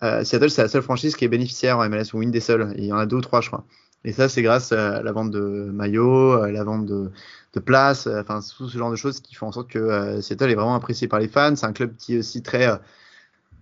[0.00, 2.72] Seattle, c'est la seule franchise qui est bénéficiaire en MLS ou une des seules.
[2.76, 3.64] Il y en a deux ou trois, je crois.
[4.04, 5.40] Et ça, c'est grâce à la vente de
[5.72, 7.10] maillots, à la vente de,
[7.52, 10.54] de places, enfin tout ce genre de choses qui font en sorte que Seattle est
[10.54, 11.54] vraiment apprécié par les fans.
[11.54, 12.80] C'est un club qui est aussi très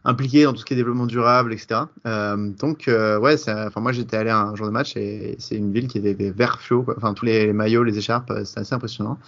[0.09, 1.83] impliqué dans tout ce qui est développement durable, etc.
[2.07, 5.87] Euh, donc ouais, enfin moi j'étais allé un jour de match et c'est une ville
[5.87, 9.19] qui était des verts fluo, enfin tous les maillots, les écharpes, c'est assez impressionnant.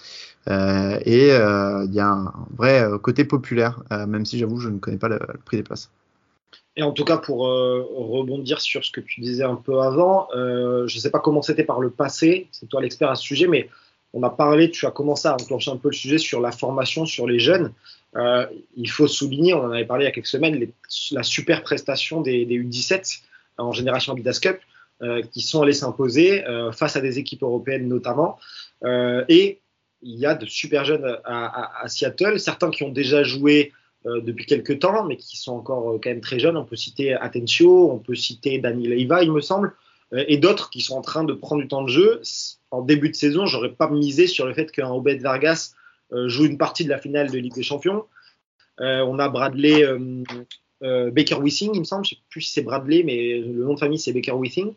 [0.48, 5.08] et il y a un vrai côté populaire, même si j'avoue je ne connais pas
[5.08, 5.90] le, le prix des places.
[6.76, 10.28] Et en tout cas, pour euh, rebondir sur ce que tu disais un peu avant,
[10.34, 13.22] euh, je ne sais pas comment c'était par le passé, c'est toi l'expert à ce
[13.22, 13.68] sujet, mais
[14.12, 17.06] on a parlé, tu as commencé à enclencher un peu le sujet sur la formation,
[17.06, 17.72] sur les jeunes.
[18.16, 18.46] Euh,
[18.76, 20.66] il faut souligner, on en avait parlé il y a quelques semaines,
[21.12, 23.20] la super prestation des, des U17
[23.58, 24.58] en génération Adidas Cup,
[25.02, 28.38] euh, qui sont allés s'imposer euh, face à des équipes européennes notamment.
[28.84, 29.60] Euh, et
[30.02, 33.72] il y a de super jeunes à, Seattle, certains qui ont déjà joué
[34.06, 36.56] euh, depuis quelques temps, mais qui sont encore euh, quand même très jeunes.
[36.56, 39.74] On peut citer Atencio, on peut citer Dani Leiva, il me semble,
[40.14, 42.22] euh, et d'autres qui sont en train de prendre du temps de jeu.
[42.70, 45.72] En début de saison, j'aurais pas misé sur le fait qu'un Obed Vargas
[46.26, 48.04] joue une partie de la finale de Ligue des Champions.
[48.78, 49.84] on a Bradley
[50.82, 53.78] Baker Wissing, il me semble, je sais plus si c'est Bradley, mais le nom de
[53.78, 54.72] famille c'est Baker Wissing.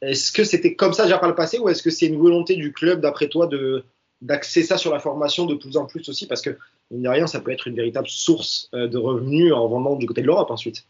[0.00, 2.56] est-ce que c'était comme ça déjà par le passé ou est-ce que c'est une volonté
[2.56, 3.84] du club, d'après toi, de
[4.22, 6.26] d'axer ça sur la formation de plus en plus aussi?
[6.26, 6.56] Parce que
[6.90, 10.06] mine de rien, ça peut être une véritable source euh, de revenus en vendant du
[10.06, 10.86] côté de l'Europe ensuite.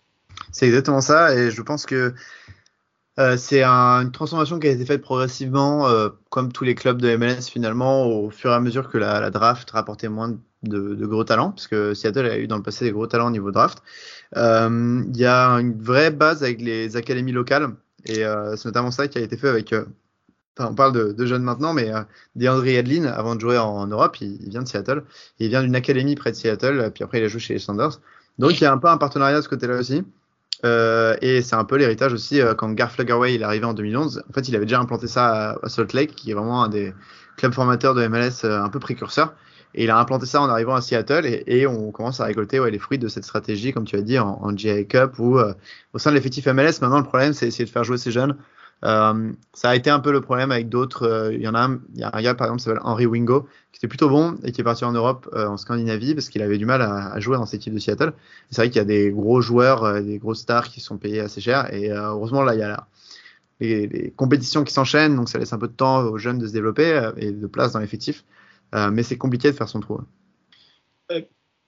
[0.51, 2.15] C'est exactement ça, et je pense que
[3.19, 7.01] euh, c'est un, une transformation qui a été faite progressivement, euh, comme tous les clubs
[7.01, 10.95] de MLS finalement, au fur et à mesure que la, la draft rapportait moins de,
[10.95, 13.31] de, gros talents, parce que Seattle a eu dans le passé des gros talents au
[13.31, 13.83] niveau draft.
[14.37, 17.75] Euh, il y a une vraie base avec les académies locales,
[18.07, 19.75] et euh, c'est notamment ça qui a été fait avec
[20.59, 21.91] Enfin, on parle de, de, jeunes maintenant, mais
[22.37, 25.03] DeAndre Edlin, avant de jouer en, en Europe, il, il, vient de Seattle.
[25.39, 28.01] Il vient d'une académie près de Seattle, puis après il a joué chez les Sanders.
[28.39, 30.05] Donc il y a un peu un partenariat de ce côté-là aussi.
[30.65, 33.75] Euh, et c'est un peu l'héritage aussi euh, quand Garth Fluggerway il est arrivé en
[33.75, 34.23] 2011.
[34.29, 36.95] En fait, il avait déjà implanté ça à, Salt Lake, qui est vraiment un des
[37.37, 39.35] clubs formateurs de MLS euh, un peu précurseur.
[39.75, 42.79] Et il a implanté ça en arrivant à Seattle et, on commence à récolter les
[42.79, 45.39] fruits de cette stratégie, comme tu as dit, en, en GI Cup ou
[45.95, 46.83] au sein de l'effectif MLS.
[46.83, 48.37] Maintenant, le problème, c'est essayer de faire jouer ces jeunes.
[48.83, 51.31] Ça a été un peu le problème avec d'autres.
[51.33, 53.07] Il y en a un, il y a un gars par exemple qui s'appelle Henry
[53.07, 53.49] Wingo,
[53.83, 56.57] était plutôt bon et qui est parti en Europe, euh, en Scandinavie, parce qu'il avait
[56.57, 58.13] du mal à, jouer dans cette équipe de Seattle.
[58.49, 61.19] C'est vrai qu'il y a des gros joueurs, euh, des grosses stars qui sont payés
[61.19, 61.73] assez cher.
[61.75, 62.87] Et euh, heureusement là, il y a
[63.59, 66.53] les, compétitions qui s'enchaînent, donc ça laisse un peu de temps aux jeunes de se
[66.53, 68.25] développer et de place dans l'effectif.
[68.73, 70.01] mais c'est compliqué de faire son trou.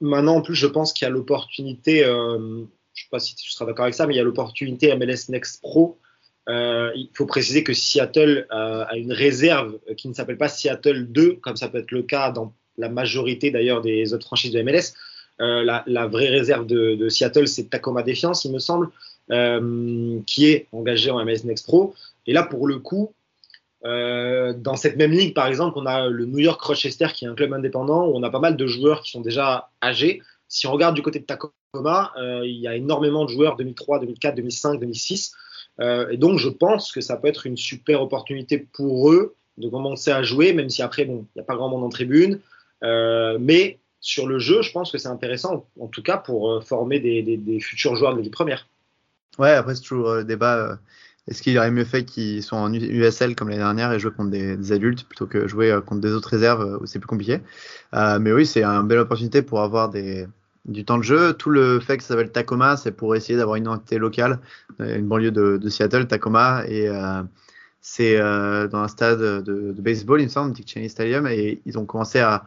[0.01, 2.01] maintenant, en plus, je pense qu'il y a l'opportunité.
[2.03, 5.29] je sais pas si tu seras d'accord avec ça, mais il y a l'opportunité MLS
[5.29, 6.01] Next Pro
[6.49, 11.07] euh, il faut préciser que Seattle euh, a une réserve qui ne s'appelle pas Seattle
[11.07, 14.63] 2, comme ça peut être le cas dans la majorité d'ailleurs des autres franchises de
[14.63, 14.95] MLS.
[15.41, 18.91] Euh, la, vraie réserve de, de Seattle, c'est Tacoma Defiance, il me semble,
[20.27, 21.95] qui est engagé en MLS Next Pro.
[22.27, 23.15] Et là, pour le coup,
[23.83, 27.35] dans cette même ligue, par exemple, on a le New York Rochester, qui est un
[27.35, 30.21] club indépendant, où on a pas mal de joueurs qui sont déjà âgés.
[30.49, 32.13] Si on regarde du côté de Tacoma,
[32.45, 35.33] il y a énormément de joueurs 2003, 2004, 2005, 2006
[35.81, 39.68] euh, et donc, je pense que ça peut être une super opportunité pour eux de
[39.68, 42.41] commencer à jouer, même si après, bon, il n'y a pas grand monde en tribune.
[42.83, 46.61] Euh, mais sur le jeu, je pense que c'est intéressant, en tout cas pour euh,
[46.61, 48.66] former des, futurs joueurs de l'équipe première.
[49.39, 50.79] Ouais, après, c'est toujours le débat.
[51.27, 54.31] Est-ce qu'il aurait mieux fait qu'ils soient en USL comme l'année dernière et jouer contre
[54.31, 57.41] des, adultes plutôt que jouer contre des autres réserves où c'est plus compliqué
[57.93, 60.27] Mais oui, c'est une belle opportunité pour avoir des,
[60.67, 61.35] du temps de jeu.
[61.35, 64.41] Tout le fait que ça s'appelle Tacoma, c'est pour essayer d'avoir une entité locale,
[64.81, 67.23] euh, une banlieue de, Seattle, Tacoma, et euh,
[67.81, 71.79] c'est euh, dans un stade de, baseball, il me semble, Dick Cheney Stadium, et ils
[71.79, 72.47] ont commencé à,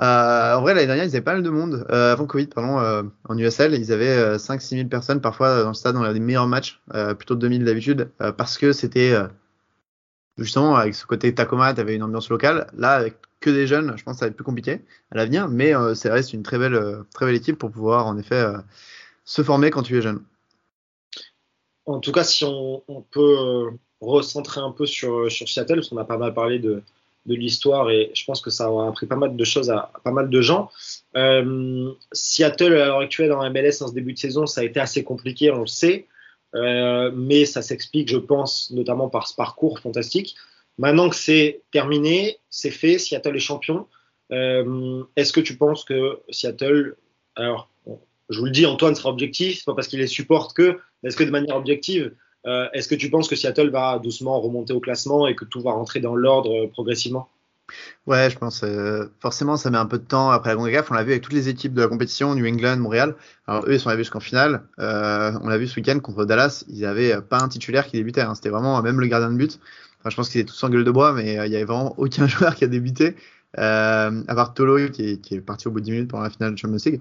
[0.00, 1.84] en vrai, l'année dernière, ils avaient pas mal de monde.
[1.88, 5.96] Avant Covid, pardon, en USL, ils avaient 5-6 000 personnes parfois dans le stade.
[5.96, 6.80] On avait des meilleurs matchs,
[7.18, 9.16] plutôt de 2000 d'habitude, parce que c'était
[10.38, 12.68] justement avec ce côté Tacoma, tu avais une ambiance locale.
[12.76, 14.80] Là, avec que des jeunes, je pense que ça va être plus compliqué
[15.10, 18.06] à l'avenir, mais euh, ça reste une très belle, euh, très belle équipe pour pouvoir
[18.06, 18.58] en effet euh,
[19.24, 20.22] se former quand tu es jeune.
[21.86, 23.70] En tout cas, si on, peut
[24.00, 26.82] recentrer un peu sur, Seattle, parce qu'on a pas mal parlé de,
[27.26, 30.12] l'histoire et je pense que ça a appris pas mal de choses à, à pas
[30.12, 30.70] mal de gens.
[31.14, 34.80] Euh, Seattle, à l'heure actuelle, en MLS, en ce début de saison, ça a été
[34.80, 36.06] assez compliqué, on le sait,
[36.54, 40.36] euh, mais ça s'explique, je pense, notamment par ce parcours fantastique.
[40.78, 43.86] Maintenant que c'est terminé, c'est fait, Seattle est champion.
[44.32, 46.96] Euh, Est-ce que tu penses que Seattle,
[47.34, 47.68] alors
[48.30, 51.24] je vous le dis, Antoine sera objectif, pas parce qu'il les supporte que, est-ce que
[51.24, 52.14] de manière objective,
[52.46, 55.60] euh, est-ce que tu penses que Seattle va doucement remonter au classement et que tout
[55.60, 57.28] va rentrer dans l'ordre progressivement?
[58.06, 58.62] Ouais, je pense.
[58.64, 60.90] Euh, forcément, ça met un peu de temps après la CONCACAF.
[60.90, 63.14] On l'a vu avec toutes les équipes de la compétition, New England, Montréal.
[63.46, 64.62] Alors eux, ils sont arrivés jusqu'en finale.
[64.78, 66.64] Euh, on l'a vu ce week-end contre Dallas.
[66.68, 68.22] Ils avaient pas un titulaire qui débutait.
[68.22, 68.34] Hein.
[68.34, 69.60] C'était vraiment même le gardien de but.
[70.06, 71.94] Je pense qu'ils étaient tous en gueule de bois, mais euh, il y avait vraiment
[71.98, 73.16] aucun joueur qui a débuté.
[73.58, 76.52] Euh, à part Tolo qui est, parti au bout de 10 minutes pendant la finale
[76.52, 77.00] de Champions League.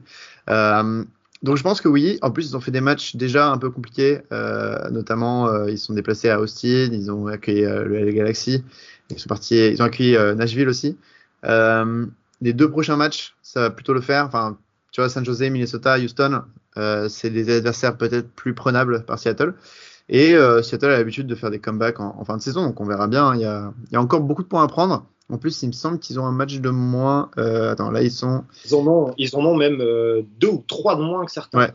[0.50, 1.04] Euh,
[1.44, 2.18] donc je pense que oui.
[2.22, 4.20] En plus, ils ont fait des matchs déjà un peu compliqués.
[4.32, 8.64] Euh, notamment, euh, ils sont déplacés à Austin, ils ont accueilli euh, le Galaxy,
[9.10, 10.98] ils sont partis, ils ont accueilli euh, Nashville aussi.
[11.46, 12.06] Euh,
[12.42, 14.26] les deux prochains matchs, ça va plutôt le faire.
[14.26, 14.58] Enfin,
[14.92, 16.44] tu vois, San Jose, Minnesota, Houston,
[17.10, 19.56] c'est des adversaires peut-être plus prenables par Seattle.
[20.10, 22.86] Et Seattle a l'habitude de faire des comebacks en, en, fin de saison, donc on
[22.86, 23.34] verra bien.
[23.34, 25.08] Il y a, il y a encore beaucoup de points à prendre.
[25.30, 27.30] En plus, il me semble qu'ils ont un match de moins.
[27.38, 28.46] Euh, attends, là, ils sont.
[28.66, 31.60] Ils en ont, ils en ont même euh, deux ou trois de moins que certains.
[31.60, 31.72] Ouais.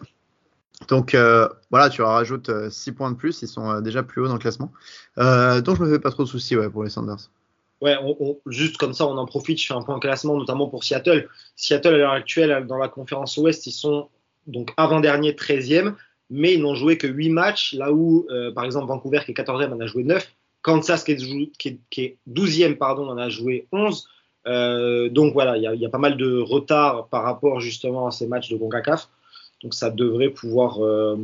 [0.89, 4.29] Donc euh, voilà, tu leur rajoutes 6 points de plus, ils sont déjà plus haut
[4.29, 4.73] dans le classement.
[5.17, 7.31] donc je me fais pas trop de soucis pour les Sanders.
[7.81, 7.97] Ouais,
[8.47, 9.61] juste comme ça, on en profite.
[9.61, 11.29] Je fais un point de classement, notamment pour Seattle.
[11.57, 14.09] Seattle, à l'heure actuelle, dans la conférence Ouest, ils sont
[14.47, 15.95] donc avant-dernier, 13e,
[16.31, 19.73] mais ils n'ont joué que 8 matchs, là où, par exemple, Vancouver, qui est 14e,
[19.73, 20.33] en a joué 9.
[20.63, 24.09] Kansas, qui est, qui est, qui est 12e, pardon, en a joué 11.
[24.47, 28.11] Euh, donc voilà, il y, y, a pas mal de retard par rapport justement à
[28.11, 29.09] ces matchs de CONCACAF.
[29.63, 31.17] Donc ça devrait pouvoir, euh,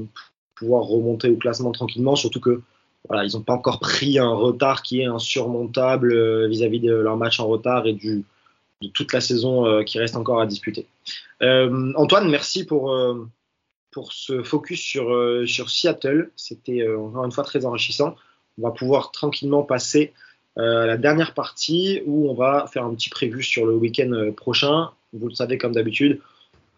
[0.55, 2.62] pouvoir remonter au classement tranquillement, surtout que
[3.09, 6.95] voilà, ils n'ont pas encore pris un retard qui est insurmontable euh, vis-à-vis -vis de
[6.95, 8.22] leur match en retard et de
[8.93, 10.86] toute la saison euh, qui reste encore à disputer.
[11.41, 12.95] Antoine, merci pour,
[13.93, 15.07] pour ce focus sur,
[15.47, 16.30] sur Seattle.
[16.36, 18.16] C'était encore une fois très enrichissant
[18.59, 20.12] on va pouvoir tranquillement passer
[20.57, 24.91] à la dernière partie où on va faire un petit prévu sur le week-end prochain.
[25.12, 26.20] Vous le savez comme d'habitude,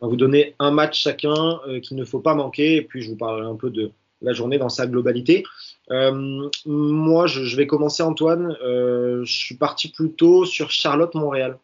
[0.01, 3.03] on va vous donner un match chacun euh, qu'il ne faut pas manquer et puis
[3.03, 3.93] je vous parlerai un peu de
[4.23, 5.45] la journée dans sa globalité.
[5.91, 8.57] Euh, moi, je, vais commencer Antoine.
[8.63, 11.59] Euh, je suis parti plutôt sur Charlotte-Montréal.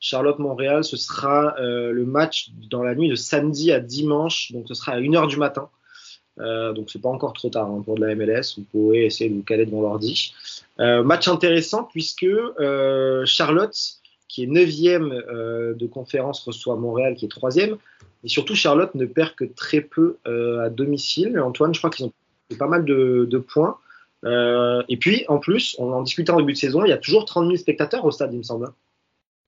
[0.00, 4.92] Charlotte-Montréal, ce sera le match dans la nuit de samedi à dimanche, donc ce sera
[4.92, 5.68] à 1h du matin.
[6.38, 8.56] Donc c'est pas encore trop tard hein, pour de la MLS.
[8.56, 10.34] Vous pouvez essayer de vous caler devant l'ordi.
[10.78, 12.26] Match intéressant puisque
[13.26, 14.01] Charlotte,
[14.32, 17.76] qui est neuvième euh, de conférence, reçoit Montréal, qui est troisième.
[18.24, 21.38] Et surtout Charlotte ne perd que très peu euh, à domicile.
[21.38, 22.12] Antoine, je crois qu'ils ont
[22.58, 23.76] pas mal de, de points.
[24.24, 26.96] Euh, et puis en plus, on en discutait en début de saison, il y a
[26.96, 28.70] toujours 30 000 spectateurs au stade, il me semble.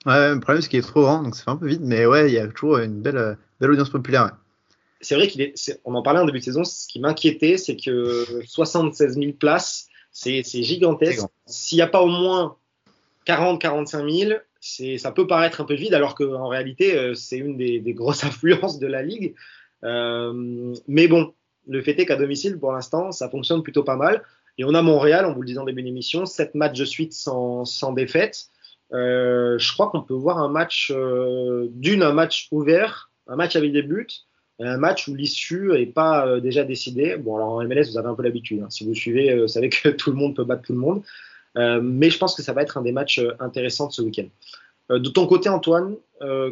[0.04, 2.04] Ouais, le problème c'est qu'il est trop grand, donc ça fait un peu vite, mais
[2.04, 4.24] ouais, il y a toujours une belle, belle audience populaire.
[4.24, 4.30] Ouais
[5.04, 7.56] c'est vrai qu'il est, est, on en parlait en début de saison, ce qui m'inquiétait,
[7.56, 11.26] c'est que 76 000 places, c'est gigantesque.
[11.46, 12.56] S'il n'y a pas au moins
[13.26, 17.36] 40, 45 000, c'est, ça peut paraître un peu vide, alors qu'en réalité, euh, c'est
[17.36, 19.34] une des, grosses affluences de la ligue.
[19.84, 21.34] Euh, mais bon,
[21.68, 24.22] le fait est qu'à domicile, pour l'instant, ça fonctionne plutôt pas mal.
[24.56, 27.12] Et on a Montréal, on vous le disait en début d'émission, 7 matchs de suite
[27.12, 28.46] sans, défaite.
[28.92, 33.72] Euh, je crois qu'on peut voir un match, d'une, un match ouvert, un match avec
[33.72, 34.06] des buts,
[34.60, 37.16] un match où l'issue n'est pas déjà décidée.
[37.16, 38.62] Bon, alors en MLS, vous avez un peu l'habitude.
[38.62, 38.70] Hein.
[38.70, 41.02] Si vous suivez, vous savez que tout le monde peut battre tout le monde.
[41.56, 44.02] Euh, mais je pense que ça va être un des matchs euh, intéressants de ce
[44.02, 44.26] week-end.
[44.90, 45.94] Euh, de ton côté, Antoine,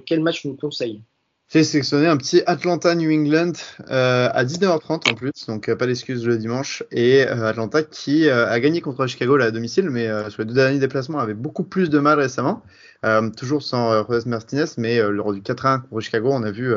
[0.04, 1.00] quel match nous conseilles
[1.48, 3.52] J'ai sélectionné un petit Atlanta-New England
[3.88, 6.82] à 19h30 en plus, donc pas d'excuse le dimanche.
[6.90, 10.78] Et Atlanta qui a gagné contre Chicago là, à domicile, mais sur les deux derniers
[10.78, 12.62] déplacements avait beaucoup plus de mal récemment.
[13.38, 16.74] toujours sans Reyes Martinez, mais lors du 4-1 contre Chicago, on a vu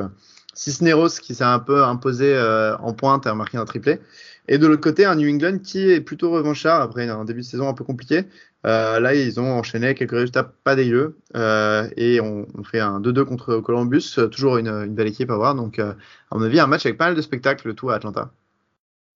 [0.53, 2.39] Cisneros qui s'est un peu imposé
[2.80, 3.99] en pointe et a marqué un triplé.
[4.47, 7.45] Et de l'autre côté, un New England qui est plutôt revanchard après un début de
[7.45, 8.23] saison un peu compliqué.
[8.65, 13.25] Euh, là, ils ont enchaîné quelques résultats pas dégueux euh, et on, fait un 2-2
[13.25, 15.55] contre Columbus, toujours une, belle équipe à voir.
[15.55, 15.93] Donc, euh,
[16.31, 18.31] à mon avis, un match avec pas mal de spectacles, le tout à Atlanta.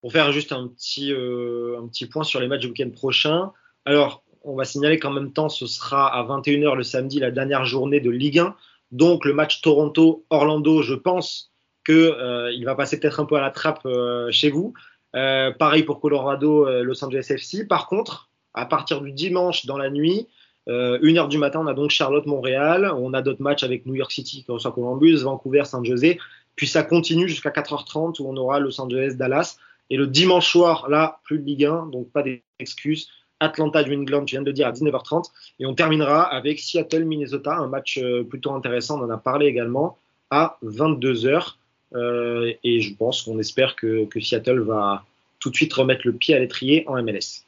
[0.02, 3.52] Pour faire juste un petit, euh, un petit point sur les matchs du week-end prochain.
[3.86, 7.66] Alors, on va signaler qu'en même temps, ce sera à 21h le samedi, la dernière
[7.66, 8.56] journée de Ligue 1.
[8.92, 11.52] Donc le match Toronto-Orlando, je pense
[11.86, 14.74] qu'il euh, va passer peut-être un peu à la trappe euh, chez vous.
[15.16, 17.66] Euh, pareil pour Colorado-Los Angeles FC.
[17.66, 20.28] Par contre, à partir du dimanche dans la nuit,
[20.68, 22.92] euh, 1h du matin, on a donc Charlotte-Montréal.
[22.96, 26.20] On a d'autres matchs avec New York City qui reçoit Columbus, Vancouver-San José.
[26.56, 29.58] Puis ça continue jusqu'à 4h30 où on aura Los Angeles-Dallas.
[29.90, 33.10] Et le dimanche soir, là, plus de Ligue 1, donc pas d'excuses.
[33.40, 35.32] Atlanta New England, je viens de le dire, à 19h30.
[35.60, 39.48] Et on terminera avec Seattle Minnesota, un match euh, plutôt intéressant, on en a parlé
[39.48, 39.98] également,
[40.30, 41.56] à 22h.
[41.96, 45.06] Euh, et je pense qu'on espère que, que, Seattle va
[45.40, 47.46] tout de suite remettre le pied à l'étrier en MLS.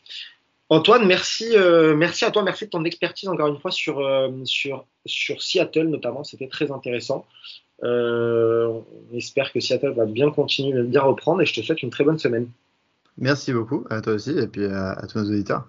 [0.69, 4.29] Antoine, merci, euh, merci à toi, merci de ton expertise encore une fois sur, euh,
[4.45, 7.25] sur, sur Seattle notamment, c'était très intéressant.
[7.83, 8.83] On
[9.15, 12.03] espère que Seattle va bien continuer, de bien reprendre et je te souhaite une très
[12.03, 12.47] bonne semaine.
[13.17, 15.67] Merci beaucoup à toi aussi et puis à, à tous nos auditeurs.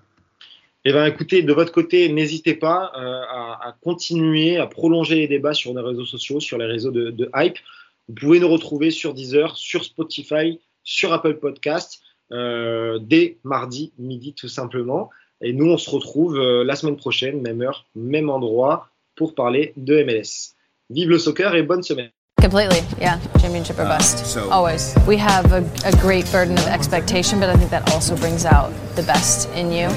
[0.84, 5.28] Eh ben, écoutez, de votre côté, n'hésitez pas euh, à, à, continuer, à prolonger les
[5.28, 7.58] débats sur nos réseaux sociaux, sur les réseaux de, de Hype.
[8.08, 12.00] Vous pouvez nous retrouver sur Deezer, sur Spotify, sur Apple Podcast,
[12.32, 15.10] euh, dès mardi midi tout simplement.
[15.40, 19.72] Et nous, on se retrouve euh, la semaine prochaine, même heure, même endroit, pour parler
[19.76, 20.54] de MLS.
[20.90, 22.10] Vive le soccer et bonne semaine.
[22.40, 23.18] Completely, yeah.
[23.40, 24.24] Championship or bust.
[24.26, 24.94] so- Always.
[25.06, 28.70] We have a, a great burden of expectation, but I think that also brings out
[28.96, 29.88] the best in you.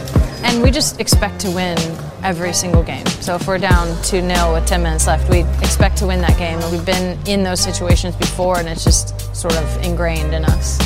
[0.43, 1.77] And we just expect to win
[2.25, 3.05] every single game.
[3.21, 6.37] So if we're down 2 0 with 10 minutes left, we expect to win that
[6.39, 6.59] game.
[6.71, 10.79] We've been in those situations before, and it's just sort of ingrained in us.